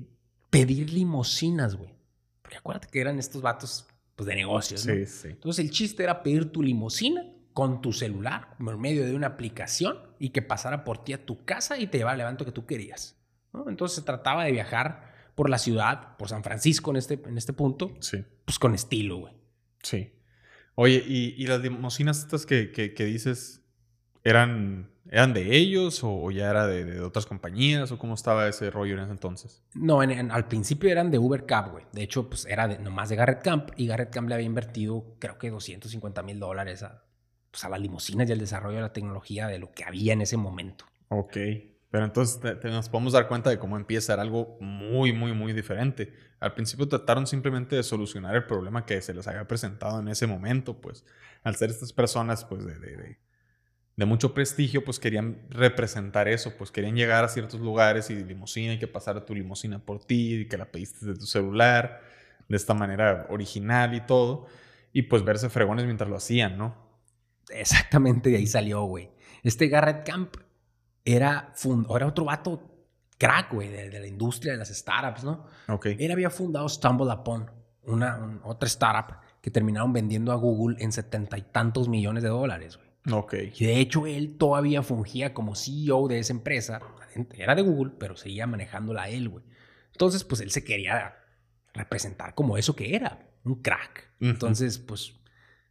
[0.48, 1.94] pedir limosinas, güey.
[2.40, 4.94] Porque acuérdate que eran estos vatos pues, de negocios, ¿no?
[4.94, 5.28] Sí, sí.
[5.28, 9.98] Entonces, el chiste era pedir tu limosina con tu celular, por medio de una aplicación,
[10.18, 12.64] y que pasara por ti a tu casa y te llevara el evento que tú
[12.64, 13.16] querías.
[13.52, 13.68] ¿no?
[13.68, 17.52] Entonces, se trataba de viajar por la ciudad, por San Francisco en este, en este
[17.52, 18.24] punto, Sí.
[18.44, 19.34] pues con estilo, güey.
[19.82, 20.12] Sí.
[20.74, 23.59] Oye, ¿y, y las limusinas estas que, que- que dices
[24.24, 28.70] eran, eran de ellos o, ya era de, de otras compañías o cómo estaba ese
[28.70, 29.62] rollo en ese entonces?
[29.74, 31.84] No, en- en- al principio eran de Uber Cap, güey.
[31.92, 35.16] De hecho, pues era de, nomás de Garrett Camp y Garrett Camp le había invertido,
[35.18, 37.04] creo que 250 mil dólares a,
[37.50, 40.20] pues, a las limusinas y al desarrollo de la tecnología de lo que había en
[40.22, 40.84] ese momento.
[41.08, 41.36] Ok.
[41.90, 45.32] Pero entonces te- te- nos podemos dar cuenta de cómo empieza era algo muy, muy,
[45.32, 46.12] muy diferente.
[46.38, 50.28] Al principio trataron simplemente de solucionar el problema que se les había presentado en ese
[50.28, 51.04] momento, pues
[51.42, 53.18] al ser estas personas, pues de, de, de-
[54.00, 58.72] de mucho prestigio, pues querían representar eso, pues querían llegar a ciertos lugares y limusina
[58.72, 62.00] y que pasara tu limusina por ti y que la pediste de tu celular
[62.48, 64.46] de esta manera original y todo.
[64.92, 66.74] Y pues verse fregones mientras lo hacían, ¿no?
[67.50, 69.10] Exactamente de ahí salió, güey.
[69.42, 70.34] Este Garrett Camp
[71.04, 72.62] era, fund- era otro vato
[73.18, 75.44] crack, güey, de, de la industria de las startups, ¿no?
[75.68, 75.86] Ok.
[75.98, 77.50] Él había fundado Stumble Upon,
[77.84, 82.30] una, un- otra startup que terminaron vendiendo a Google en setenta y tantos millones de
[82.30, 82.89] dólares, güey.
[83.12, 83.34] Ok.
[83.58, 86.80] Y de hecho él todavía fungía como CEO de esa empresa.
[87.34, 89.44] Era de Google, pero seguía manejándola él, güey.
[89.92, 91.16] Entonces, pues él se quería
[91.74, 94.10] representar como eso que era, un crack.
[94.20, 95.14] Entonces, pues,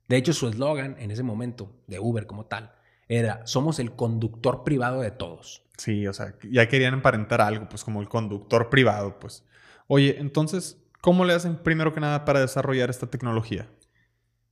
[0.08, 2.74] de hecho su eslogan en ese momento de Uber como tal
[3.10, 5.64] era, somos el conductor privado de todos.
[5.78, 9.44] Sí, o sea, ya querían emparentar algo, pues como el conductor privado, pues.
[9.88, 13.68] Oye, entonces, ¿cómo le hacen primero que nada para desarrollar esta tecnología?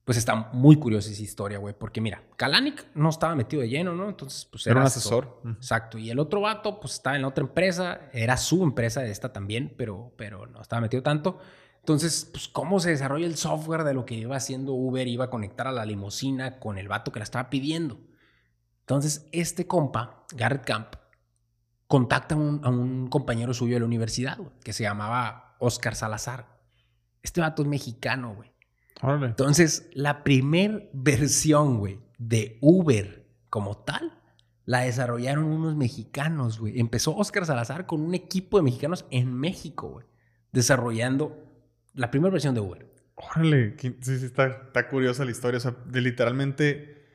[0.08, 3.94] Pues está muy curiosa esa historia, güey, porque mira, Kalanick no estaba metido de lleno,
[3.94, 4.08] ¿no?
[4.08, 5.42] Entonces, pues Era un asesor.
[5.46, 5.98] Exacto.
[5.98, 9.34] Y el otro vato, pues estaba en la otra empresa, era su empresa de esta
[9.34, 11.40] también, pero, pero no estaba metido tanto.
[11.80, 15.06] Entonces, pues, ¿cómo se desarrolla el software de lo que iba haciendo Uber?
[15.06, 18.00] Iba a conectar a la limusina con el vato que la estaba pidiendo.
[18.80, 20.96] Entonces, este compa, Garrett Camp,
[21.86, 26.62] contacta a un, a un compañero suyo de la universidad, que se llamaba Oscar Salazar.
[27.24, 28.56] Este vato es mexicano, güey.
[29.02, 29.28] Órale.
[29.28, 34.14] Entonces, la primer versión, güey, de Uber como tal,
[34.66, 36.80] la desarrollaron unos mexicanos, güey.
[36.80, 40.06] Empezó Oscar Salazar con un equipo de mexicanos en México, güey,
[40.52, 41.38] desarrollando
[41.94, 42.86] la primera versión de Uber.
[43.16, 45.58] Órale, sí, sí, está, está curiosa la historia.
[45.58, 47.08] O sea, de literalmente,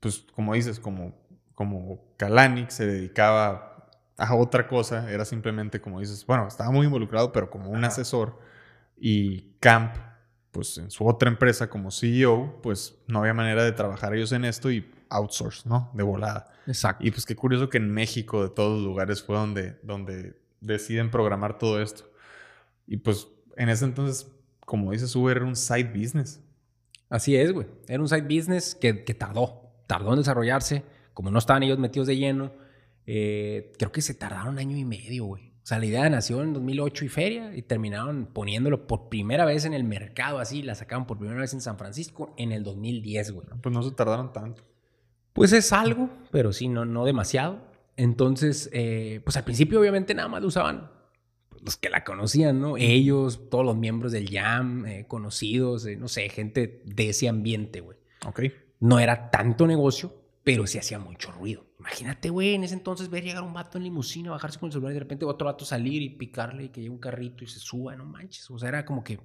[0.00, 1.14] pues como dices, como,
[1.54, 7.32] como Kalanick se dedicaba a otra cosa, era simplemente como dices, bueno, estaba muy involucrado,
[7.32, 7.88] pero como un Ajá.
[7.88, 8.38] asesor.
[8.96, 9.94] Y Camp,
[10.50, 14.44] pues en su otra empresa como CEO, pues no había manera de trabajar ellos en
[14.44, 15.90] esto y outsource, ¿no?
[15.94, 16.50] De volada.
[16.66, 17.06] Exacto.
[17.06, 21.10] Y pues qué curioso que en México, de todos los lugares, fue donde, donde deciden
[21.10, 22.10] programar todo esto.
[22.86, 24.30] Y pues en ese entonces,
[24.60, 26.40] como dices, Uber era un side business.
[27.08, 27.66] Así es, güey.
[27.86, 30.84] Era un side business que, que tardó, tardó en desarrollarse.
[31.14, 32.52] Como no estaban ellos metidos de lleno,
[33.06, 35.47] eh, creo que se tardaron un año y medio, güey.
[35.68, 39.66] O sea, la idea nació en 2008 y feria y terminaron poniéndolo por primera vez
[39.66, 40.62] en el mercado, así.
[40.62, 43.46] La sacaron por primera vez en San Francisco en el 2010, güey.
[43.62, 44.62] Pues no se tardaron tanto.
[45.34, 47.60] Pues es algo, pero sí, no, no demasiado.
[47.98, 50.90] Entonces, eh, pues al principio obviamente nada más lo usaban
[51.60, 52.78] los que la conocían, ¿no?
[52.78, 57.82] Ellos, todos los miembros del Jam, eh, conocidos, eh, no sé, gente de ese ambiente,
[57.82, 57.98] güey.
[58.26, 58.40] Ok.
[58.80, 60.14] No era tanto negocio,
[60.48, 61.66] pero sí hacía mucho ruido.
[61.78, 64.92] Imagínate, güey, en ese entonces ver llegar un vato en limusina, bajarse con el celular
[64.92, 67.58] y de repente otro vato salir y picarle y que llegue un carrito y se
[67.58, 68.50] suba, no manches.
[68.50, 69.20] O sea, era como que,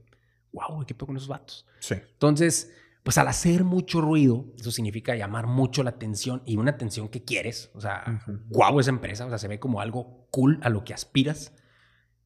[0.51, 1.65] wow, güey, ¿qué pedo con esos vatos?
[1.79, 1.95] Sí.
[1.95, 7.09] Entonces, Pues al hacer mucho ruido, eso significa llamar mucho la atención y una atención
[7.09, 7.69] que quieres.
[7.73, 10.93] O sea, guau esa empresa, o sea, se ve como algo cool a lo que
[10.93, 11.53] aspiras.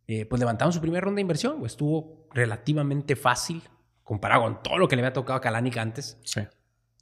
[0.07, 3.61] Eh, pues levantaron su primera ronda de inversión, estuvo relativamente fácil
[4.03, 6.17] comparado con todo lo que le había tocado a Kalanick antes.
[6.23, 6.41] Sí.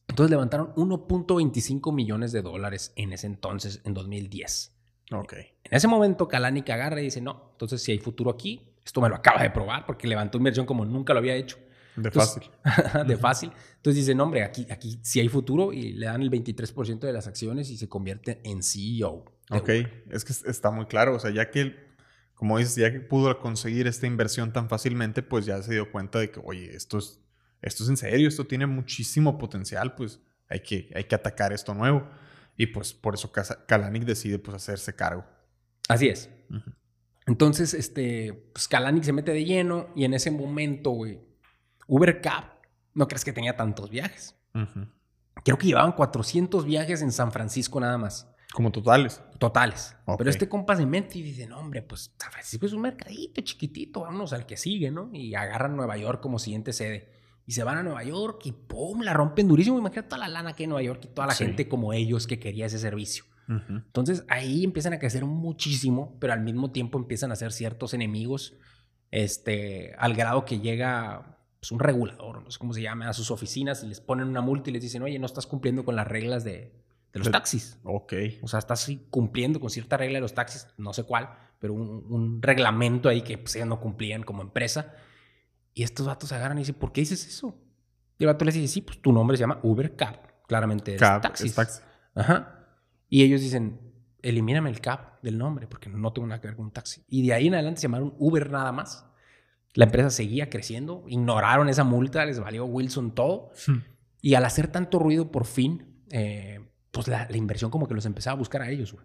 [0.08, 4.72] Entonces levantaron 1.25 millones de dólares en ese entonces, en 2010.
[5.12, 5.34] Ok.
[5.34, 9.10] En ese momento Kalanick agarra y dice, no, entonces si hay futuro aquí, esto me
[9.10, 11.58] lo acaba de probar porque levantó inversión como nunca lo había hecho.
[11.96, 12.44] De fácil.
[13.08, 13.52] de fácil.
[13.78, 17.14] Entonces dice, no, hombre, aquí, aquí sí hay futuro y le dan el 23% de
[17.14, 19.26] las acciones y se convierte en CEO.
[19.52, 19.70] Ok,
[20.10, 21.16] es que está muy claro.
[21.16, 21.76] O sea, ya que,
[22.34, 26.20] como dices, ya que pudo conseguir esta inversión tan fácilmente, pues ya se dio cuenta
[26.20, 27.22] de que, oye, esto es,
[27.66, 31.74] esto es en serio, esto tiene muchísimo potencial, pues hay que, hay que atacar esto
[31.74, 32.08] nuevo.
[32.56, 33.32] Y pues por eso
[33.68, 35.26] Kalanick decide pues hacerse cargo.
[35.90, 36.30] Así es.
[37.26, 41.20] Entonces, este, pues Kalanick se mete de lleno y en ese momento, güey,
[41.88, 42.46] Uber Cab,
[42.94, 44.36] no crees que tenía tantos viajes.
[45.44, 48.32] Creo que llevaban 400 viajes en San Francisco nada más.
[48.54, 49.22] Como totales.
[49.38, 49.98] Totales.
[50.18, 53.42] Pero este compa se mete y dice, no, hombre, pues San Francisco es un mercadito
[53.42, 55.10] chiquitito, vámonos al que sigue, ¿no?
[55.12, 57.15] Y agarran Nueva York como siguiente sede.
[57.48, 59.02] Y se van a Nueva York y ¡pum!
[59.02, 59.78] La rompen durísimo.
[59.78, 62.26] Imagínate toda la lana que hay en Nueva York y toda la gente como ellos
[62.28, 63.26] que quería ese servicio.
[63.48, 68.56] Entonces ahí empiezan a crecer muchísimo, pero al mismo tiempo empiezan a ser ciertos enemigos,
[69.12, 73.32] este, al grado que llega pues, un regulador, no sé cómo se llama, a sus
[73.32, 76.08] oficinas y les ponen una multa y les dicen, oye, no estás cumpliendo con las
[76.08, 76.74] reglas de,
[77.14, 77.80] los taxis.
[77.84, 78.14] Ok.
[78.42, 81.30] O sea, estás cumpliendo con cierta regla de los taxis, no sé cuál,
[81.60, 84.94] pero un, reglamento ahí que pues, ellos no cumplían como empresa.
[85.76, 87.62] Y estos vatos se agarran y dicen, ¿por qué dices eso?
[88.18, 90.20] Y el vato les dice, sí, pues tu nombre se llama Uber Cab.
[90.48, 91.48] Claramente es cab, taxis.
[91.48, 91.82] Es taxi.
[92.16, 92.66] Ajá.
[93.10, 93.80] Y ellos dicen,
[94.22, 97.04] elimíname el cab del nombre porque no tengo nada que ver con un taxi.
[97.08, 99.06] Y de ahí en adelante se llamaron Uber nada más.
[99.74, 103.52] La empresa seguía creciendo, ignoraron esa multa, les valió Wilson todo.
[103.68, 103.80] Hmm.
[104.22, 106.62] Y al hacer tanto ruido, por fin, eh,
[106.92, 108.96] pues la, inversión como que los empezaba a buscar a ellos,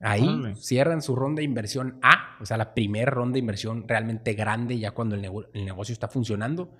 [0.00, 4.32] Ahí cierran su ronda de inversión A, o sea, la primera ronda de inversión realmente
[4.32, 6.74] grande, ya cuando el, el, negocio está funcionando,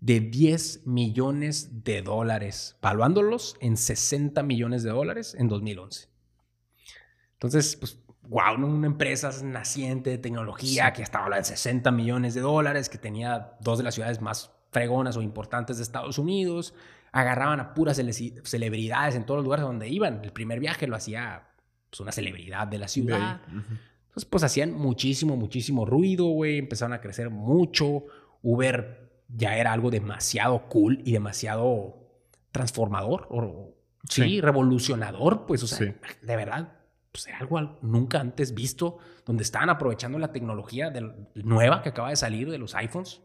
[0.00, 6.08] de 10 millones de dólares, valuándolos en 60 millones de dólares en 2011.
[7.32, 7.98] Entonces, pues
[8.28, 12.98] wow, una empresa naciente de tecnología que estaba hablando de 60 millones de dólares, que
[12.98, 16.74] tenía dos de las ciudades más fregonas o importantes de Estados Unidos,
[17.12, 18.00] agarraban a puras
[18.44, 20.22] celebridades en todos los lugares donde iban.
[20.22, 21.48] El primer viaje lo hacía
[21.96, 23.40] pues, una celebridad de la ciudad.
[23.46, 28.04] Entonces, pues hacían muchísimo, muchísimo ruido, güey, empezaron a crecer mucho.
[28.42, 31.96] Uber ya era algo demasiado cool y demasiado
[32.52, 33.74] transformador, o,
[34.08, 34.40] sí.
[34.40, 36.74] revolucionador, pues, o sea, de verdad,
[37.12, 40.92] pues era algo nunca antes visto, donde estaban aprovechando la tecnología
[41.34, 43.22] nueva que acaba de salir de los iPhones,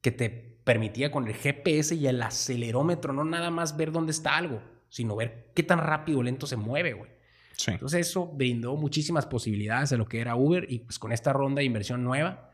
[0.00, 0.30] que te
[0.64, 5.16] permitía con el GPS y el acelerómetro no nada más ver dónde está algo, sino
[5.16, 7.17] ver qué tan rápido o lento se mueve, güey.
[7.66, 11.60] Entonces eso brindó muchísimas posibilidades a lo que era Uber y pues con esta ronda
[11.60, 12.52] de inversión nueva,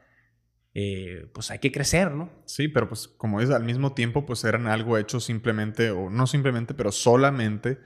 [0.73, 2.31] eh, pues hay que crecer, ¿no?
[2.47, 6.27] Sí, pero pues como es al mismo tiempo, pues eran algo hecho simplemente, o no
[6.27, 7.79] simplemente, pero solamente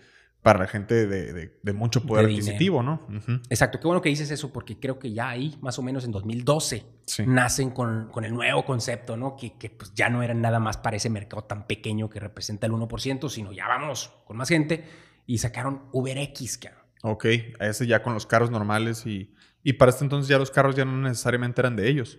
[0.43, 3.07] para la gente de, mucho poder adquisitivo, ¿no?
[3.51, 6.13] Exacto, qué bueno que dices eso, porque creo que ya ahí, más o menos en
[6.13, 6.85] 2012,
[7.27, 9.37] nacen con, el nuevo concepto, ¿no?
[9.37, 12.73] Que, pues ya no eran nada más para ese mercado tan pequeño que representa el
[12.73, 14.85] 1%, sino ya vamos con más gente
[15.27, 16.88] y sacaron UberX, cabrón.
[17.03, 17.27] Ok,
[17.61, 20.85] ese ya con los carros normales y, y para este entonces ya los carros ya
[20.85, 22.19] no necesariamente eran de ellos.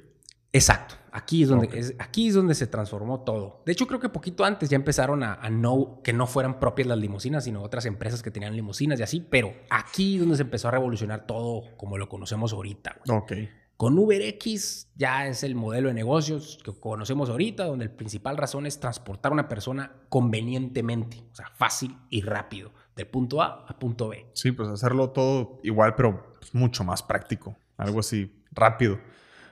[0.52, 0.96] Exacto.
[1.12, 3.62] Aquí es, donde, aquí es donde se transformó todo.
[3.66, 6.98] De hecho, creo que poquito antes ya empezaron a, no, que no fueran propias las
[6.98, 9.26] limusinas, sino otras empresas que tenían limusinas y así.
[9.30, 12.98] Pero aquí es donde se empezó a revolucionar todo como lo conocemos ahorita.
[13.10, 13.34] Ok.
[13.78, 18.66] Con UberX ya es el modelo de negocios que conocemos ahorita, donde el principal razón
[18.66, 23.80] es transportar a una persona convenientemente, o sea, fácil y rápido, del punto A a
[23.80, 24.26] punto B.
[24.34, 29.00] Sí, pues hacerlo todo igual, pero pues, mucho más práctico, algo así rápido.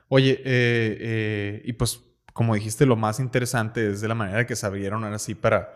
[0.09, 2.01] Oye, eh, eh, y pues
[2.33, 5.73] como dijiste, lo más interesante es de la manera que se abrieron ahora sí para,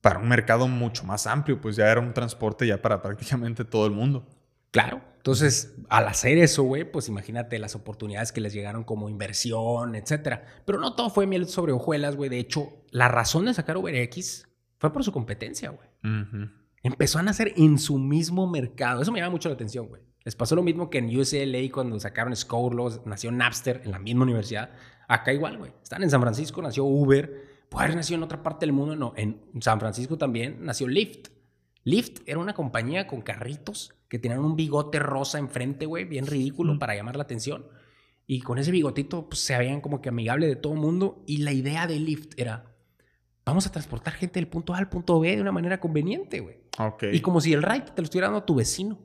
[0.00, 3.84] para un mercado mucho más amplio, pues ya era un transporte ya para prácticamente todo
[3.86, 4.26] el mundo.
[4.70, 5.02] Claro.
[5.16, 10.44] Entonces, al hacer eso, güey, pues imagínate las oportunidades que les llegaron como inversión, etcétera.
[10.64, 12.30] Pero no todo fue miel sobre hojuelas, güey.
[12.30, 14.48] De hecho, la razón de sacar UberX
[14.78, 15.88] fue por su competencia, güey.
[16.88, 19.02] Empezó a nacer en su mismo mercado.
[19.02, 20.00] Eso me llama mucho la atención, güey.
[20.24, 22.74] Les pasó lo mismo que en UCLA cuando sacaron Score,
[23.04, 24.70] nació Napster en la misma universidad.
[25.06, 25.72] Acá igual, güey.
[25.82, 27.66] Están en San Francisco, nació Uber.
[27.68, 29.12] Puede haber nacido en otra parte del mundo, no.
[29.16, 31.28] En San Francisco también nació Lyft.
[31.84, 36.78] Lyft era una compañía con carritos que tenían un bigote rosa enfrente, güey, bien ridículo
[36.78, 37.66] para llamar la atención.
[38.26, 41.22] Y con ese bigotito pues, se veían como que amigable de todo el mundo.
[41.26, 42.77] Y la idea de Lyft era,
[43.48, 46.56] vamos a transportar gente del punto A al punto B de una manera conveniente, güey.
[46.78, 47.04] Ok.
[47.12, 48.98] Y como si el ride te lo estuviera dando a tu vecino.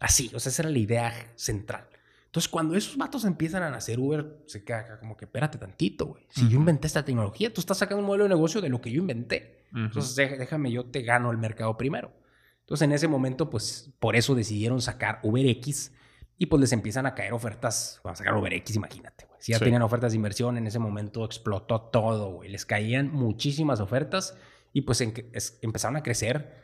[0.00, 1.88] Así, o sea, esa era la idea central.
[2.26, 6.26] Entonces, cuando esos vatos empiezan a nacer, Uber se queda como que, espérate tantito, güey.
[6.28, 8.90] Si yo inventé esta tecnología, tú estás sacando un modelo de negocio de lo que
[8.90, 9.64] yo inventé.
[9.74, 12.12] Entonces, dé- déjame, yo te gano el mercado primero.
[12.60, 15.92] Entonces, en ese momento, pues, por eso decidieron sacar UberX
[16.36, 18.00] y pues les empiezan a caer ofertas.
[18.04, 19.26] Vamos a sacar UberX, imagínate.
[19.48, 19.64] Si ya Sí.
[19.64, 22.50] tenían ofertas de inversión, en ese momento explotó todo, güey.
[22.50, 24.36] Les caían muchísimas ofertas
[24.74, 26.54] y pues en- es- empezaron a crecer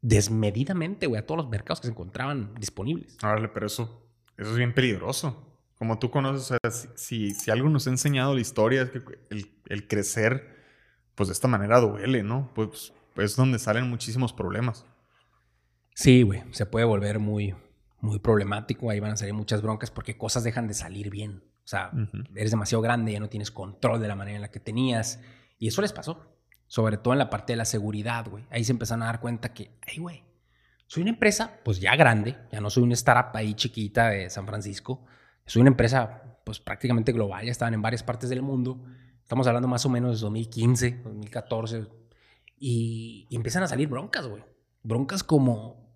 [0.00, 3.18] desmedidamente, güey, a todos los mercados que se encontraban disponibles.
[3.22, 4.02] Órale, pero eso,
[4.38, 5.46] eso es bien peligroso.
[5.78, 8.90] Como tú conoces, o sea, si, si, si algo nos ha enseñado la historia es
[8.90, 10.56] que el, el crecer,
[11.14, 12.50] pues de esta manera duele, ¿no?
[12.54, 14.86] Pues es donde salen muchísimos problemas.
[15.94, 17.54] Sí, güey, se puede volver muy,
[18.00, 18.88] muy problemático.
[18.88, 21.42] Ahí van a salir muchas broncas porque cosas dejan de salir bien.
[21.64, 21.90] O sea,
[22.34, 25.20] eres demasiado grande, ya no tienes control de la manera en la que tenías.
[25.58, 26.28] Y eso les pasó.
[26.66, 28.44] Sobre todo en la parte de la seguridad, güey.
[28.50, 30.24] Ahí se empezaron a dar cuenta que, ay, güey,
[30.86, 34.46] soy una empresa, pues ya grande, ya no soy una startup ahí chiquita de San
[34.46, 35.04] Francisco.
[35.46, 38.82] Soy una empresa, pues prácticamente global, ya estaban en varias partes del mundo.
[39.22, 41.86] Estamos hablando más o menos de 2015, 2014.
[42.58, 44.42] Y, y empiezan a salir broncas, güey.
[44.82, 45.94] Broncas como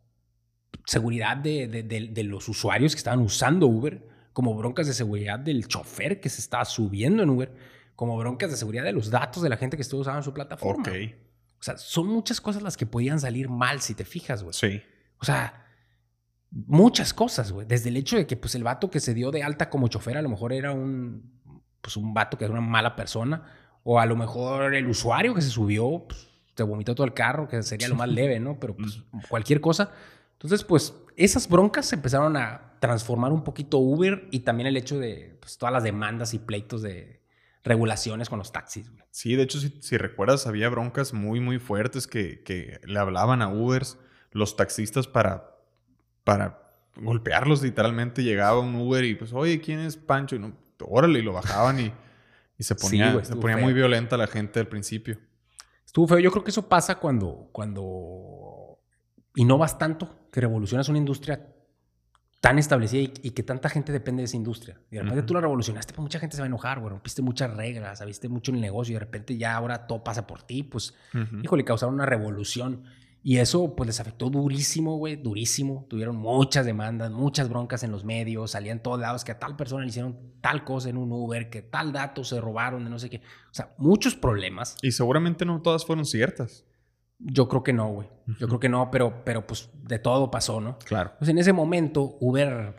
[0.85, 4.07] seguridad de, de- de- de los usuarios que estaban usando Uber,
[4.37, 7.55] como broncas de seguridad del chofer que se estaba subiendo en Uber,
[7.95, 10.83] como broncas de seguridad de los datos de la gente que estuvo usando su plataforma.
[10.83, 10.95] Ok.
[11.59, 14.53] O sea, son muchas cosas las que podían salir mal si te fijas, güey.
[14.53, 14.83] Sí.
[15.21, 15.65] O sea,
[16.51, 17.67] muchas cosas, güey.
[17.67, 20.19] Desde el hecho de que pues el vato que se dio de alta como chofer
[20.19, 21.41] a lo mejor era un
[21.81, 23.43] pues un vato que era una mala persona
[23.85, 27.49] o a lo mejor el usuario que se subió pues, te vomitó todo el carro,
[27.49, 28.61] que sería lo más leve, ¿no?
[28.61, 29.93] Pero pues cualquier cosa.
[30.33, 34.99] Entonces, pues esas broncas se empezaron a transformar un poquito Uber y también el hecho
[34.99, 37.23] de pues, todas las demandas y pleitos de
[37.65, 39.03] regulaciones con los taxis, güey.
[39.11, 43.43] Sí, de hecho, si, si recuerdas, había broncas muy, muy fuertes que, que le hablaban
[43.43, 43.99] a Ubers,
[44.31, 45.57] los taxistas para,
[46.23, 48.23] para golpearlos literalmente.
[48.23, 50.37] Llegaba un Uber y pues, oye, ¿quién es Pancho?
[50.37, 51.93] Y no, órale, y lo bajaban y,
[52.59, 55.19] y se Sí, ponía, güey, se ponía muy violenta la gente al principio.
[55.85, 56.19] Estuvo feo.
[56.19, 58.79] Yo creo que eso pasa cuando, cuando
[59.35, 61.56] innovas tanto, que revolucionas una industria
[62.41, 64.81] tan establecida y, y que tanta gente depende de esa industria.
[64.91, 65.27] Y de repente Ujú.
[65.27, 66.91] tú la revolucionaste, pues mucha gente se va a enojar, güey.
[66.91, 70.27] Rompiste muchas reglas, sabiste mucho en el negocio y de repente ya ahora todo pasa
[70.27, 70.63] por ti.
[70.63, 71.41] Pues, Ujú.
[71.43, 72.85] híjole, causaron una revolución.
[73.23, 75.85] Y eso, pues, les afectó durísimo, güey, durísimo.
[75.91, 78.53] Tuvieron muchas demandas, muchas broncas en los medios.
[78.53, 81.63] Salían todos lados que a tal persona le hicieron tal cosa en un Uber, que
[81.63, 83.17] tal dato se robaron de no sé qué.
[83.51, 84.77] O sea, muchos problemas.
[84.81, 86.65] Y seguramente no todas fueron ciertas.
[87.19, 88.09] Yo creo que no, güey.
[88.39, 90.79] Yo creo que no, pero, pero pues de todo pasó, ¿no?
[90.81, 91.13] Claro.
[91.19, 92.75] Pues en ese momento, Uber,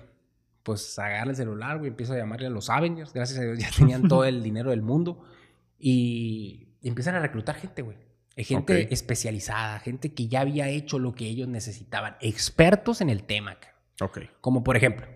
[0.64, 3.14] pues agarra el celular, güey, empieza a llamarle a los Avengers.
[3.14, 5.24] Gracias a Dios ya tenían todo el dinero del mundo.
[5.80, 7.98] Y, empiezan a reclutar gente, güey.
[8.36, 12.18] Eh, Gente especializada, gente que ya había hecho lo que ellos necesitaban.
[12.22, 13.82] Expertos en el tema, cabrón.
[14.02, 14.20] Ok.
[14.42, 15.08] Como por ejemplo,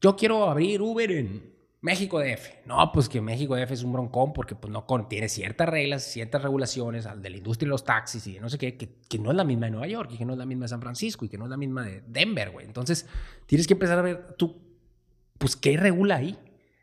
[0.00, 2.66] yo quiero abrir Uber en México DF.
[2.66, 6.42] No, pues que México DF es un broncón porque pues no contiene ciertas reglas, ciertas
[6.42, 9.36] regulaciones al de la industria de los taxis y no sé qué, que, no es
[9.36, 11.28] la misma de Nueva York y que no es la misma de San Francisco y
[11.28, 12.66] que no es la misma de Denver, güey.
[12.66, 13.06] Entonces,
[13.46, 14.60] tienes que empezar a ver tú,
[15.38, 16.38] pues, ¿qué regula ahí?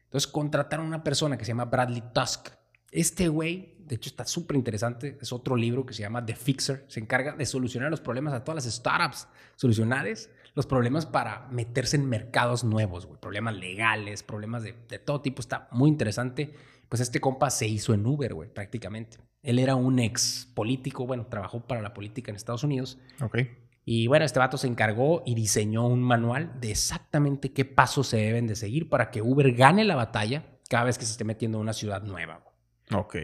[0.05, 2.49] Entonces, contrataron a una persona que se llama Bradley Tusk.
[2.91, 5.17] Este güey, de hecho, está súper interesante.
[5.19, 6.85] Es otro libro que se llama The Fixer.
[6.87, 11.97] Se encarga de solucionar los problemas a todas las startups, solucionarles los problemas para meterse
[11.97, 13.19] en mercados nuevos, güey.
[13.19, 15.41] Problemas legales, problemas de, de todo tipo.
[15.41, 16.53] Está muy interesante.
[16.89, 19.17] Pues este compa se hizo en Uber, güey, prácticamente.
[19.41, 22.99] Él era un ex político, bueno, trabajó para la política en Estados Unidos.
[23.21, 23.39] Ok.
[23.85, 28.17] Y bueno, este vato se encargó y diseñó un manual de exactamente qué pasos se
[28.17, 31.57] deben de seguir para que Uber gane la batalla cada vez que se esté metiendo
[31.57, 32.43] en una ciudad nueva.
[32.89, 33.01] güey.
[33.01, 33.15] Ok.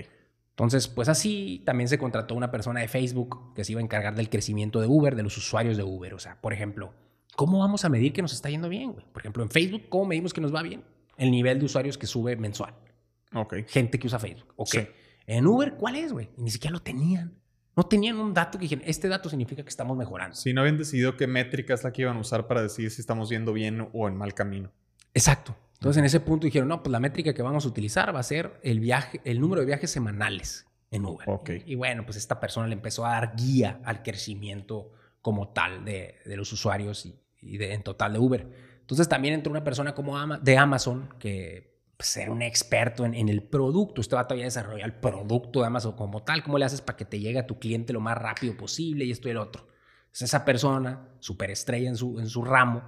[0.50, 4.16] Entonces, pues así también se contrató una persona de Facebook que se iba a encargar
[4.16, 6.14] del crecimiento de Uber, de los usuarios de Uber.
[6.14, 6.94] O sea, por ejemplo,
[7.40, 8.92] ¿cómo vamos a medir que nos está yendo bien?
[8.92, 9.06] güey?
[9.14, 10.84] Por ejemplo, en Facebook, ¿cómo medimos que nos va bien?
[11.16, 12.76] El nivel de usuarios que sube mensual.
[13.34, 13.60] Ok.
[13.66, 14.54] Gente que usa Facebook.
[14.58, 14.68] Ok.
[14.68, 14.88] Sí.
[15.26, 16.30] En Uber, ¿cuál es, güey?
[16.38, 17.40] Y Ni siquiera lo tenían.
[17.78, 20.36] No tenían un dato que dijeron, este dato significa que estamos mejorando.
[20.36, 23.00] Si no habían decidido qué métrica es la que iban a usar para decidir si
[23.00, 24.74] estamos yendo bien o en mal camino.
[25.14, 25.56] Exacto.
[25.76, 28.24] Entonces en ese punto dijeron, no, pues la métrica que vamos a utilizar va a
[28.24, 31.30] ser el viaje, el número de viajes semanales en Uber.
[31.30, 31.52] Ok.
[31.66, 36.16] Y bueno, pues esta persona le empezó a dar guía al crecimiento como tal de,
[36.26, 38.48] de los usuarios y, y de, en total de Uber.
[38.82, 43.14] Entonces también entró una persona como Ama- de Amazon que pues, era un experto en,
[43.14, 44.02] en el producto.
[44.02, 46.44] Este va todavía desarrollar el producto de Amazon como tal.
[46.44, 49.12] ¿Cómo le haces para que te llegue a tu cliente lo más rápido posible y
[49.12, 49.68] esto y el otro?
[50.06, 52.84] Entonces esa persona, superestrella en su, en su ramo,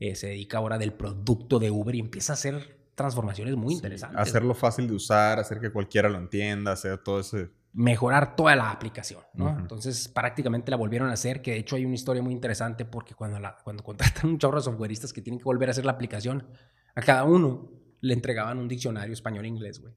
[0.00, 4.18] eh, se dedica ahora del producto de Uber y empieza a hacer transformaciones muy interesantes.
[4.18, 8.70] Hacerlo fácil de usar, hacer que cualquiera lo entienda, hacer todo ese, mejorar toda la
[8.70, 9.50] aplicación, ¿no?
[9.58, 13.14] Entonces prácticamente la volvieron a hacer, que de hecho hay una historia muy interesante porque
[13.14, 15.92] cuando, la, cuando contratan un chorro de softwareistas que tienen que volver a hacer la
[15.92, 16.46] aplicación,
[16.94, 17.70] a cada uno
[18.00, 19.92] le entregaban un diccionario español-inglés, güey.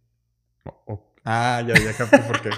[1.24, 2.50] Ah, ya, ya capté por qué.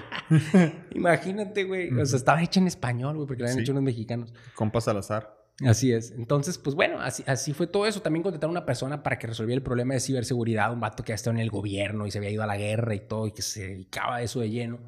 [0.95, 1.93] Imagínate, güey.
[1.99, 4.34] O sea, estaba hecha en español, güey, porque la habían hecho unos mexicanos.
[4.55, 5.38] Compas al azar.
[5.63, 6.11] Así es.
[6.11, 8.01] Entonces, pues bueno, así, así fue todo eso.
[8.01, 11.11] También contrataron a una persona para que resolviera el problema de ciberseguridad, un vato que
[11.11, 13.32] había estado en el gobierno y se había ido a la guerra y todo, y
[13.34, 14.80] que se dedicaba a eso de lleno.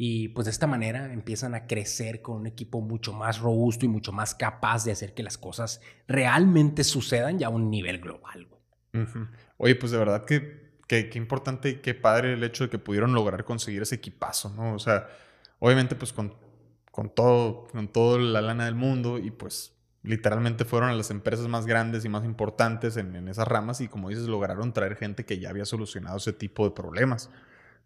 [0.00, 3.88] Y pues de esta manera empiezan a crecer con un equipo mucho más robusto y
[3.88, 8.46] mucho más capaz de hacer que las cosas realmente sucedan ya a un nivel global.
[8.46, 9.06] Güey.
[9.56, 13.12] Oye, pues de verdad que qué importante y qué padre el hecho de que pudieron
[13.12, 14.74] lograr conseguir ese equipazo, ¿no?
[14.74, 15.08] O sea,
[15.58, 16.34] obviamente pues con,
[16.92, 21.48] con todo, con toda la lana del mundo y pues literalmente fueron a las empresas
[21.48, 25.24] más grandes y más importantes en, en, esas ramas y como dices, lograron traer gente
[25.24, 27.30] que ya había solucionado ese tipo de problemas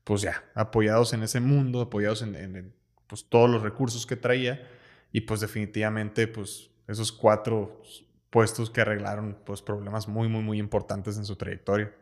[0.05, 2.75] pues ya, apoyados en ese mundo, apoyados en,
[3.07, 4.69] pues, todos los recursos que traía
[5.13, 7.83] y pues definitivamente pues esos cuatro
[8.31, 11.95] puestos que arreglaron pues problemas muy, muy, muy importantes en su trayectoria.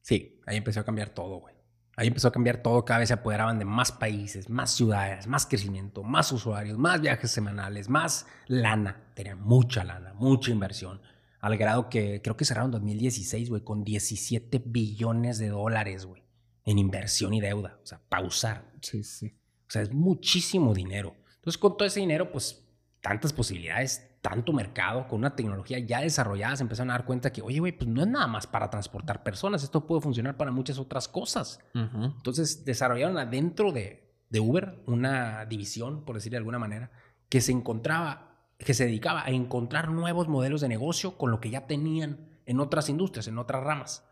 [0.00, 1.54] Sí, ahí empezó a cambiar todo, güey.
[1.96, 5.46] Ahí empezó a cambiar todo, cada vez se apoderaban de más países, más ciudades, más
[5.46, 9.02] crecimiento, más usuarios, más viajes semanales, más lana.
[9.14, 11.00] Tenían mucha lana, mucha inversión.
[11.40, 16.25] Al grado que creo que cerraron 2016, güey, con 17 billones de dólares, güey
[16.66, 18.70] en inversión y deuda, o sea, pausar.
[18.82, 19.38] Sí, sí.
[19.66, 21.14] O sea, es muchísimo dinero.
[21.36, 22.68] Entonces, con todo ese dinero, pues,
[23.00, 27.40] tantas posibilidades, tanto mercado, con una tecnología ya desarrollada, se empezaron a dar cuenta que,
[27.40, 30.78] oye, güey, pues no es nada más para transportar personas, esto puede funcionar para muchas
[30.78, 31.60] otras cosas.
[31.72, 36.90] Entonces, desarrollaron adentro de, de Uber una división, por decirlo de alguna manera,
[37.28, 41.50] que se encontraba, que se dedicaba a encontrar nuevos modelos de negocio con lo que
[41.50, 44.04] ya tenían en otras industrias, en otras ramas.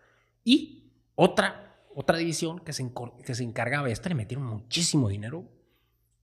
[0.44, 2.90] Y otra otra división que se,
[3.24, 5.48] que se encargaba, esto le metieron muchísimo dinero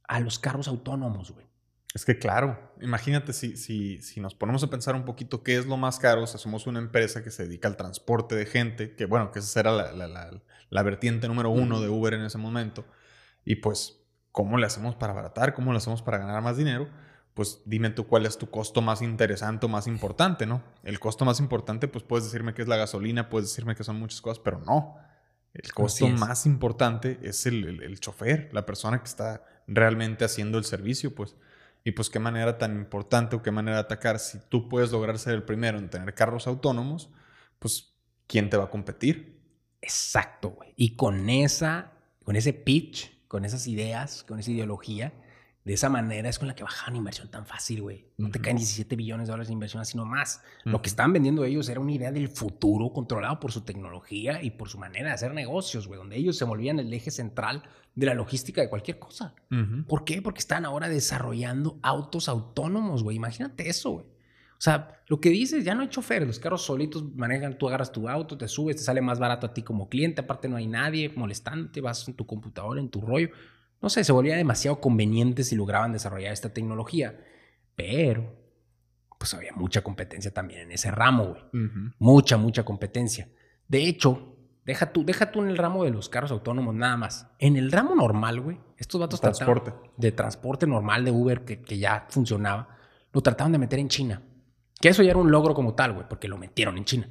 [0.04, 1.52] a los carros autónomos, güey.
[1.94, 5.66] Es que claro, imagínate si, si, si nos ponemos a pensar un poquito qué es
[5.66, 8.96] lo más caro, o sea, somos una empresa que se dedica al transporte de gente,
[8.96, 12.38] que bueno, que esa era la, la, la, vertiente número uno de Uber en ese
[12.38, 12.86] momento,
[13.44, 15.54] y pues, ¿cómo le hacemos para abaratar?
[15.54, 16.88] ¿Cómo le hacemos para ganar más dinero?
[17.34, 20.64] Pues dime tú cuál es tu costo más interesante o más importante, ¿no?
[20.84, 24.00] El costo más importante, pues puedes decirme que es la gasolina, puedes decirme que son
[24.00, 24.96] muchas cosas, pero no.
[25.54, 30.64] El costo más importante es el, el, chofer, la persona que está realmente haciendo el
[30.64, 31.36] servicio, pues.
[31.84, 34.20] Y pues qué manera tan importante o qué manera de atacar.
[34.20, 37.10] Si tú puedes lograr ser el primero en tener carros autónomos,
[37.58, 37.96] pues
[38.28, 39.42] ¿quién te va a competir?
[39.82, 40.74] Exacto, güey.
[40.76, 41.92] Y con esa,
[42.24, 45.12] con ese pitch, con esas ideas, con esa ideología,
[45.64, 48.06] de esa manera es con la que bajaban inversión tan fácil, güey.
[48.18, 50.42] No te caen 17 billones de dólares de inversión, sino más.
[50.64, 54.52] Lo que estaban vendiendo ellos era una idea del futuro controlado por su tecnología y
[54.52, 57.62] por su manera de hacer negocios, güey, donde ellos se volvían el eje central
[57.94, 59.36] de la logística de cualquier cosa.
[59.88, 60.24] ¿Por qué?
[60.24, 63.18] Porque están ahora desarrollando autos autónomos, güey.
[63.18, 64.06] Imagínate eso, güey.
[64.06, 67.92] O sea, lo que dices, ya no hay chofer, los carros solitos manejan, tú agarras
[67.92, 70.68] tu auto, te subes, te sale más barato a ti como cliente, aparte no hay
[70.68, 73.30] nadie molestándote, vas en tu computadora, en tu rollo
[73.82, 77.20] no sé, se volvía demasiado conveniente si lograban desarrollar esta tecnología.
[77.76, 78.36] Pero,
[79.18, 81.42] pues había mucha competencia también en ese ramo, güey.
[81.98, 83.30] Mucha, mucha competencia.
[83.68, 87.28] De hecho, deja tú, deja tú en el ramo de los carros autónomos nada más.
[87.40, 89.74] En el ramo normal, güey, estos datos transporte.
[89.98, 92.78] de transporte normal de Uber que, que ya funcionaba,
[93.12, 94.22] lo trataban de meter en China.
[94.80, 97.10] Que eso ya era un logro como tal, güey, porque lo metieron en China.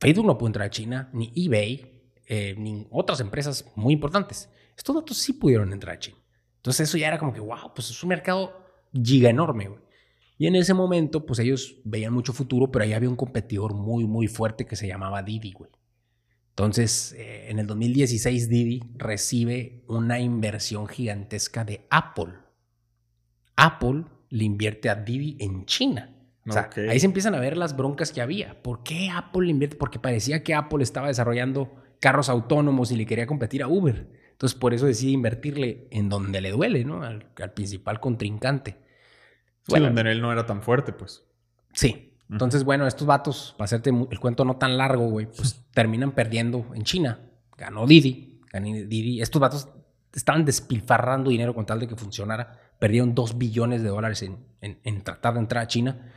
[0.00, 4.50] Facebook no pudo entrar a China, ni eBay, eh, ni otras empresas muy importantes.
[4.78, 6.16] Estos datos sí pudieron entrar a China.
[6.56, 8.64] Entonces eso ya era como que, wow, pues es un mercado
[8.94, 9.80] giga enorme, güey.
[10.38, 14.06] Y en ese momento, pues ellos veían mucho futuro, pero ahí había un competidor muy,
[14.06, 15.70] muy fuerte que se llamaba Didi, güey.
[16.50, 22.34] Entonces, eh, en el 2016, Didi recibe una inversión gigantesca de Apple.
[23.56, 26.14] Apple le invierte a Didi en China.
[26.46, 28.62] O sea, ahí se empiezan a ver las broncas que había.
[28.62, 29.76] ¿Por qué Apple le invierte?
[29.76, 34.08] Porque parecía que Apple estaba desarrollando carros autónomos y le quería competir a Uber.
[34.38, 37.02] Entonces, por eso decide invertirle en donde le duele, ¿no?
[37.02, 37.24] Al,
[37.54, 38.76] principal contrincante.
[39.66, 41.24] Sí, donde él no era tan fuerte, pues.
[41.72, 42.16] Sí.
[42.30, 46.66] Entonces, bueno, estos vatos, para hacerte el cuento no tan largo, güey, pues terminan perdiendo
[46.72, 47.18] en China.
[47.56, 48.40] Ganó Didi.
[48.52, 49.20] Ganó Didi.
[49.20, 49.70] Estos vatos
[50.12, 52.60] estaban despilfarrando dinero con tal de que funcionara.
[52.78, 56.12] Perdieron dos billones de dólares en, tratar de entrar a China.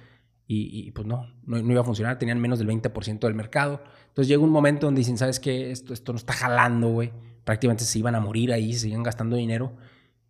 [0.46, 2.20] Y, pues no, no, iba a funcionar.
[2.20, 3.82] Tenían menos del 20% del mercado.
[4.10, 5.72] Entonces llega un momento donde dicen, ¿sabes qué?
[5.72, 7.12] Esto, esto no está jalando, güey
[7.44, 9.76] prácticamente se iban a morir ahí, se iban gastando dinero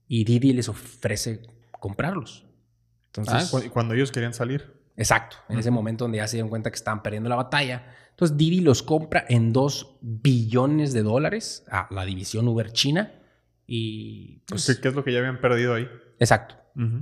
[0.08, 1.42] y Didi les ofrece
[1.72, 2.46] comprarlos.
[3.08, 4.80] Entonces, ah, cuando ellos querían salir.
[4.98, 7.96] Exacto, en ese momento donde ya se dieron cuenta que estaban perdiendo la batalla.
[8.12, 13.12] Entonces Didi los compra en 2 billones de dólares a la división Uber China
[13.66, 14.44] Y.
[14.48, 15.88] Pues, ¿Qué, es lo que ya habían perdido ahí?
[16.20, 16.56] Exacto.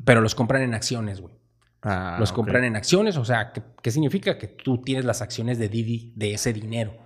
[0.06, 1.36] Pero los compran en acciones, güey.
[1.82, 4.38] Ah, los compran en acciones, o sea, ¿qué, ¿qué, significa?
[4.38, 6.98] Que tú tienes las acciones de Didi de ese dinero.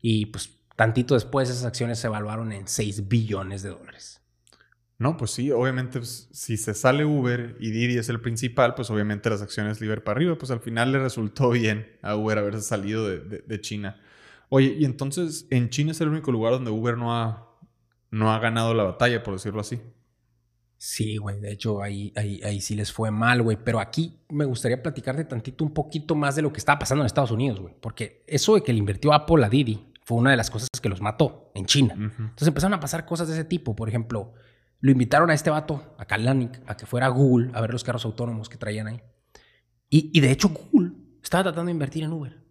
[0.00, 4.20] Y pues tantito después esas acciones se evaluaron en 6 billones de dólares.
[4.98, 8.90] No, pues sí, obviamente pues, si se sale Uber y Didi es el principal, pues
[8.90, 12.62] obviamente las acciones liber para arriba, pues al final le resultó bien a Uber haberse
[12.62, 14.00] salido de, China.
[14.48, 17.48] Oye, y entonces en China es el único lugar donde Uber no ha,
[18.10, 19.80] no ha ganado la batalla, por decirlo así.
[20.78, 24.46] Sí, güey, de hecho ahí, ahí, ahí sí les fue mal, güey, pero aquí me
[24.46, 27.72] gustaría platicarte tantito un poquito más de lo que estaba pasando en Estados Unidos, güey,
[27.80, 30.88] porque eso de que le invirtió Apple a Didi fue una de las cosas que
[30.88, 31.94] los mató en China.
[31.94, 34.34] Entonces empezaron a pasar cosas de ese tipo, por ejemplo
[34.82, 37.84] lo invitaron a este vato, a Kalanick, a que fuera a Google a ver los
[37.84, 39.00] carros autónomos que traían ahí.
[39.88, 40.92] Y, de hecho Google
[41.22, 42.42] estaba tratando de invertir en Uber.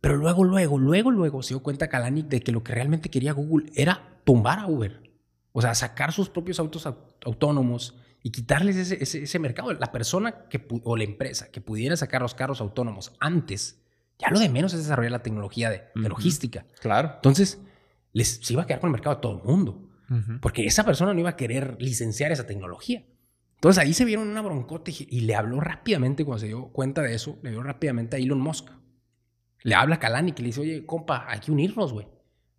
[0.00, 3.32] Pero luego, luego, luego, luego se dio cuenta Kalanick de que lo que realmente quería
[3.32, 5.02] Google era tumbar a Uber.
[5.52, 6.86] O sea, sacar sus propios autos
[7.24, 9.72] autónomos y quitarles ese, ese, mercado.
[9.72, 13.79] La persona que, o la empresa que pudiera sacar los carros autónomos antes,
[14.20, 16.66] ya lo de menos es desarrollar la tecnología de, logística.
[16.80, 17.12] Claro.
[17.16, 17.60] Entonces,
[18.12, 19.86] les, se iba a quedar con el mercado de todo el mundo.
[20.40, 23.04] Porque esa persona no iba a querer licenciar esa tecnología.
[23.54, 27.14] Entonces ahí se vieron una broncota y, le habló rápidamente, cuando se dio cuenta de
[27.14, 28.70] eso, le dio rápidamente a Elon Musk.
[29.62, 32.08] Le habla a Kalani que le dice, oye, compa, hay que unirnos, güey.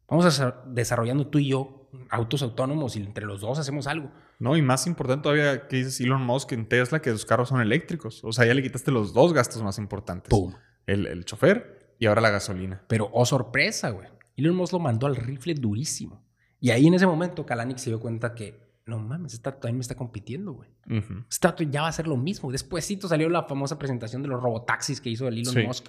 [0.07, 4.11] Vamos a estar desarrollando tú y yo autos autónomos y entre los dos hacemos algo.
[4.39, 7.61] No, y más importante todavía que dices Elon Musk en Tesla, que los carros son
[7.61, 8.23] eléctricos.
[8.23, 10.29] O sea, ya le quitaste los dos gastos más importantes.
[10.29, 10.53] ¡Pum!
[10.85, 12.83] El, el chofer y ahora la gasolina.
[12.87, 14.07] Pero, oh sorpresa, güey.
[14.35, 16.23] Elon Musk lo mandó al rifle durísimo.
[16.59, 19.81] Y ahí en ese momento Kalanick se dio cuenta que, no mames, esta también me
[19.81, 20.69] está compitiendo, güey.
[20.89, 21.25] Uh
[21.69, 22.51] ya va a ser lo mismo.
[22.51, 25.87] Despuésito salió la famosa presentación de los robotaxis que hizo el Elon Musk.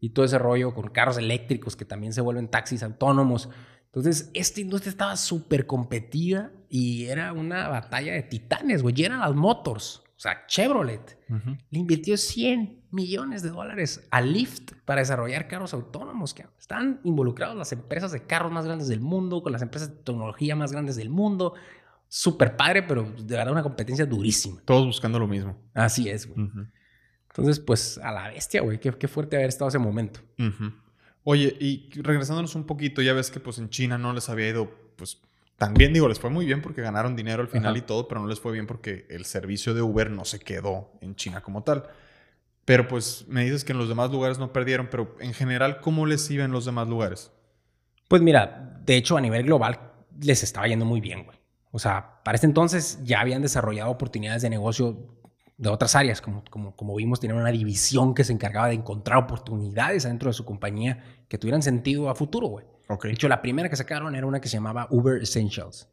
[0.00, 3.48] Y todo ese rollo con carros eléctricos que también se vuelven taxis autónomos.
[3.86, 8.94] Entonces, esta industria estaba súper competida y era una batalla de titanes, güey.
[8.94, 11.16] General Motors, o sea, Chevrolet,
[11.70, 16.32] le invirtió 100 millones de dólares a Lyft para desarrollar carros autónomos.
[16.32, 19.96] Que están involucrados las empresas de carros más grandes del mundo, con las empresas de
[19.96, 21.54] tecnología más grandes del mundo.
[22.08, 24.62] Súper padre, pero de verdad una competencia durísima.
[24.64, 25.56] Todos buscando lo mismo.
[25.74, 26.48] Así es, güey.
[27.28, 28.78] Entonces, pues a la bestia, güey.
[28.78, 30.20] Qué, fuerte haber estado ese momento.
[31.24, 34.70] Oye, y regresándonos un poquito, ya ves que pues en China no les había ido,
[34.96, 35.20] pues
[35.56, 38.26] también digo, les fue muy bien porque ganaron dinero al final y todo, pero no
[38.26, 41.88] les fue bien porque el servicio de Uber no se quedó en China como tal.
[42.64, 46.06] Pero pues me dices que en los demás lugares no perdieron, pero en general, ¿cómo
[46.06, 47.30] les iba en los demás lugares?
[48.08, 51.38] Pues mira, de hecho a nivel global les estaba yendo muy bien, güey.
[51.72, 55.14] O sea, para este entonces ya habían desarrollado oportunidades de negocio
[55.56, 59.18] de otras áreas, como, como, como vimos, tenían una división que se encargaba de encontrar
[59.18, 62.64] oportunidades dentro de su compañía que tuvieran sentido a futuro, güey.
[63.02, 65.88] De hecho, la primera que sacaron era una que se llamaba Uber Essentials,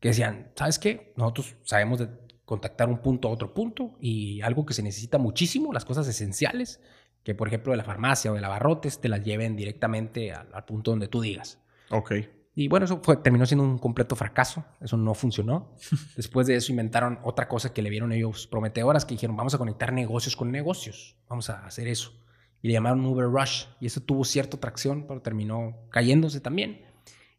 [0.00, 1.12] que decían, ¿sabes qué?
[1.16, 2.08] Nosotros sabemos de
[2.50, 6.80] contactar un punto a otro punto y algo que se necesita muchísimo, las cosas esenciales,
[7.22, 10.90] que por ejemplo de la farmacia o de abarrotes te las lleven directamente al, punto
[10.90, 11.60] donde tú digas.
[11.90, 12.12] Ok.
[12.56, 15.76] Y bueno, eso fue, terminó siendo un completo fracaso, eso no funcionó.
[16.16, 19.58] Después de eso inventaron otra cosa que le vieron ellos prometedoras, que dijeron, vamos a
[19.58, 22.20] conectar negocios con negocios, vamos a hacer eso.
[22.62, 26.84] Y le llamaron Uber Rush, y eso tuvo cierta tracción, pero terminó cayéndose también.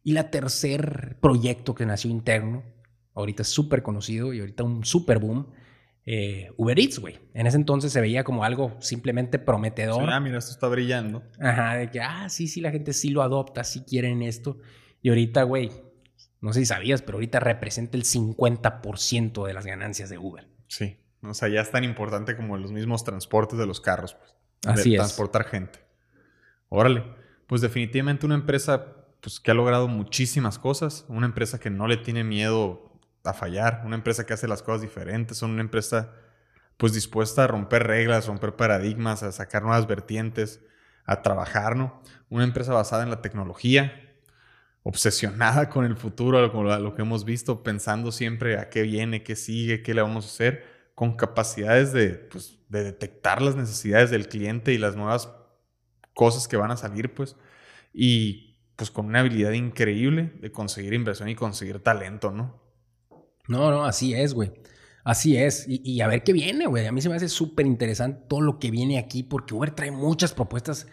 [0.02, 2.62] Y la tercer proyecto que nació interno
[3.14, 5.48] ahorita es súper conocido y ahorita un súper boom.
[6.04, 7.20] Eh, Uber Eats, güey.
[7.32, 10.10] En ese entonces se veía como algo simplemente prometedor.
[10.10, 11.22] ah, mira, esto está brillando.
[11.38, 14.58] Ajá, de que, ah, sí, sí, la gente sí lo adopta, sí quieren esto.
[15.00, 15.70] Y ahorita, güey,
[16.40, 20.48] no sé si sabías, pero ahorita representa el 50% de las ganancias de Uber.
[20.66, 24.14] Sí, o sea, ya es tan importante como los mismos transportes de los carros.
[24.14, 24.34] Pues,
[24.78, 25.00] Así de es.
[25.00, 25.78] Transportar gente.
[26.68, 27.04] Órale,
[27.46, 31.96] pues definitivamente una empresa pues, que ha logrado muchísimas cosas, una empresa que no le
[31.96, 32.91] tiene miedo
[33.24, 36.12] a fallar, una empresa que hace las cosas diferentes, son una empresa
[36.76, 40.60] pues dispuesta a romper reglas, romper paradigmas, a sacar nuevas vertientes,
[41.04, 42.02] a trabajar, ¿no?
[42.28, 43.92] Una empresa basada en la tecnología,
[44.82, 49.36] obsesionada con el futuro, con lo que hemos visto, pensando siempre a qué viene, qué
[49.36, 50.64] sigue, qué le vamos a hacer,
[50.94, 55.30] con capacidades de, pues, de detectar las necesidades del cliente y las nuevas
[56.14, 57.36] cosas que van a salir, pues,
[57.92, 62.60] y pues con una habilidad increíble de conseguir inversión y conseguir talento, ¿no?
[63.48, 64.52] No, no, así es, güey.
[65.04, 65.66] Así es.
[65.68, 66.86] Y, a ver qué viene, güey.
[66.86, 69.90] A mí se me hace súper interesante todo lo que viene aquí porque Uber trae
[69.90, 70.86] muchas propuestas.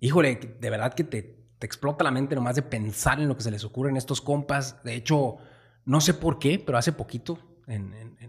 [0.00, 3.50] Híjole, de verdad que te, explota la mente nomás de pensar en lo que se
[3.50, 4.82] les ocurre en estos compas.
[4.84, 5.36] De hecho,
[5.86, 7.38] no sé por qué, pero hace poquito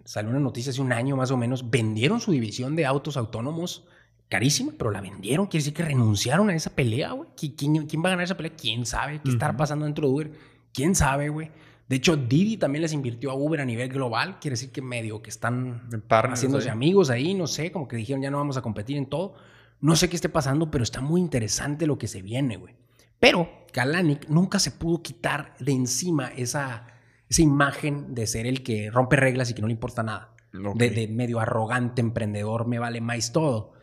[0.05, 1.69] salió una noticia hace un año más o menos.
[1.69, 3.87] Vendieron su división de autos autónomos
[4.29, 5.47] carísima, pero la vendieron.
[5.47, 7.29] Quiere decir que renunciaron a esa pelea, güey.
[7.35, 8.53] ¿Quién, va a ganar esa pelea?
[8.55, 10.31] ¿Quién sabe qué está pasando dentro de Uber?
[10.71, 11.51] ¿Quién sabe, güey?
[11.87, 14.39] De hecho, Didi también les invirtió a Uber a nivel global.
[14.39, 18.31] Quiere decir que medio que están haciéndose amigos ahí, no sé, como que dijeron ya
[18.31, 19.35] no vamos a competir en todo.
[19.81, 22.73] No sé qué esté pasando, pero está muy interesante lo que se viene, güey.
[23.19, 26.87] Pero Kalanick nunca se pudo quitar de encima esa,
[27.29, 30.33] esa imagen de ser el que rompe reglas y que no le importa nada.
[30.53, 33.73] De, medio arrogante, emprendedor, me vale más todo.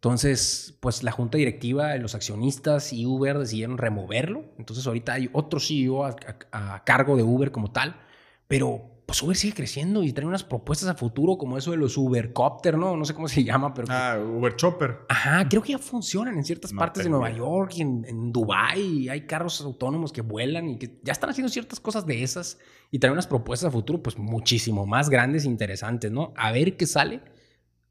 [0.00, 4.46] Entonces, pues la junta directiva, los accionistas y Uber decidieron removerlo.
[4.56, 8.00] Entonces, ahorita hay otro CEO a, cargo de Uber como tal,
[8.48, 11.98] pero pues Uber sigue creciendo y trae unas propuestas a futuro como eso de los
[11.98, 12.96] Ubercopter, ¿no?
[12.96, 13.88] No sé cómo se llama, pero...
[13.90, 15.00] Ah, Uber Chopper.
[15.10, 19.10] Ajá, creo que ya funcionan en ciertas partes de Nueva York y en, en Dubái.
[19.10, 22.58] Hay carros autónomos que vuelan y que ya están haciendo ciertas cosas de esas
[22.90, 26.32] y traen unas propuestas a futuro pues muchísimo más grandes e interesantes, ¿no?
[26.36, 27.20] A ver qué sale.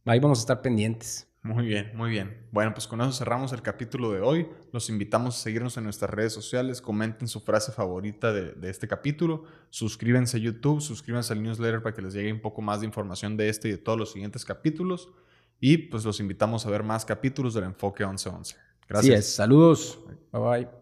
[0.05, 1.28] Ahí vamos a estar pendientes.
[1.41, 2.37] Muy bien, muy bien.
[2.51, 4.47] Bueno, pues con eso cerramos el capítulo de hoy.
[4.73, 6.81] Los invitamos a seguirnos en nuestras redes sociales.
[6.81, 9.45] Comenten su frase favorita de, este capítulo.
[9.69, 13.37] Suscríbanse a YouTube, suscríbanse al newsletter para que les llegue un poco más de información
[13.37, 15.09] de este y de todos los siguientes capítulos.
[15.61, 18.55] Y pues los invitamos a ver más capítulos del Enfoque 1111.
[18.87, 19.25] Gracias.
[19.27, 19.99] Saludos.
[20.33, 20.78] Bye bye.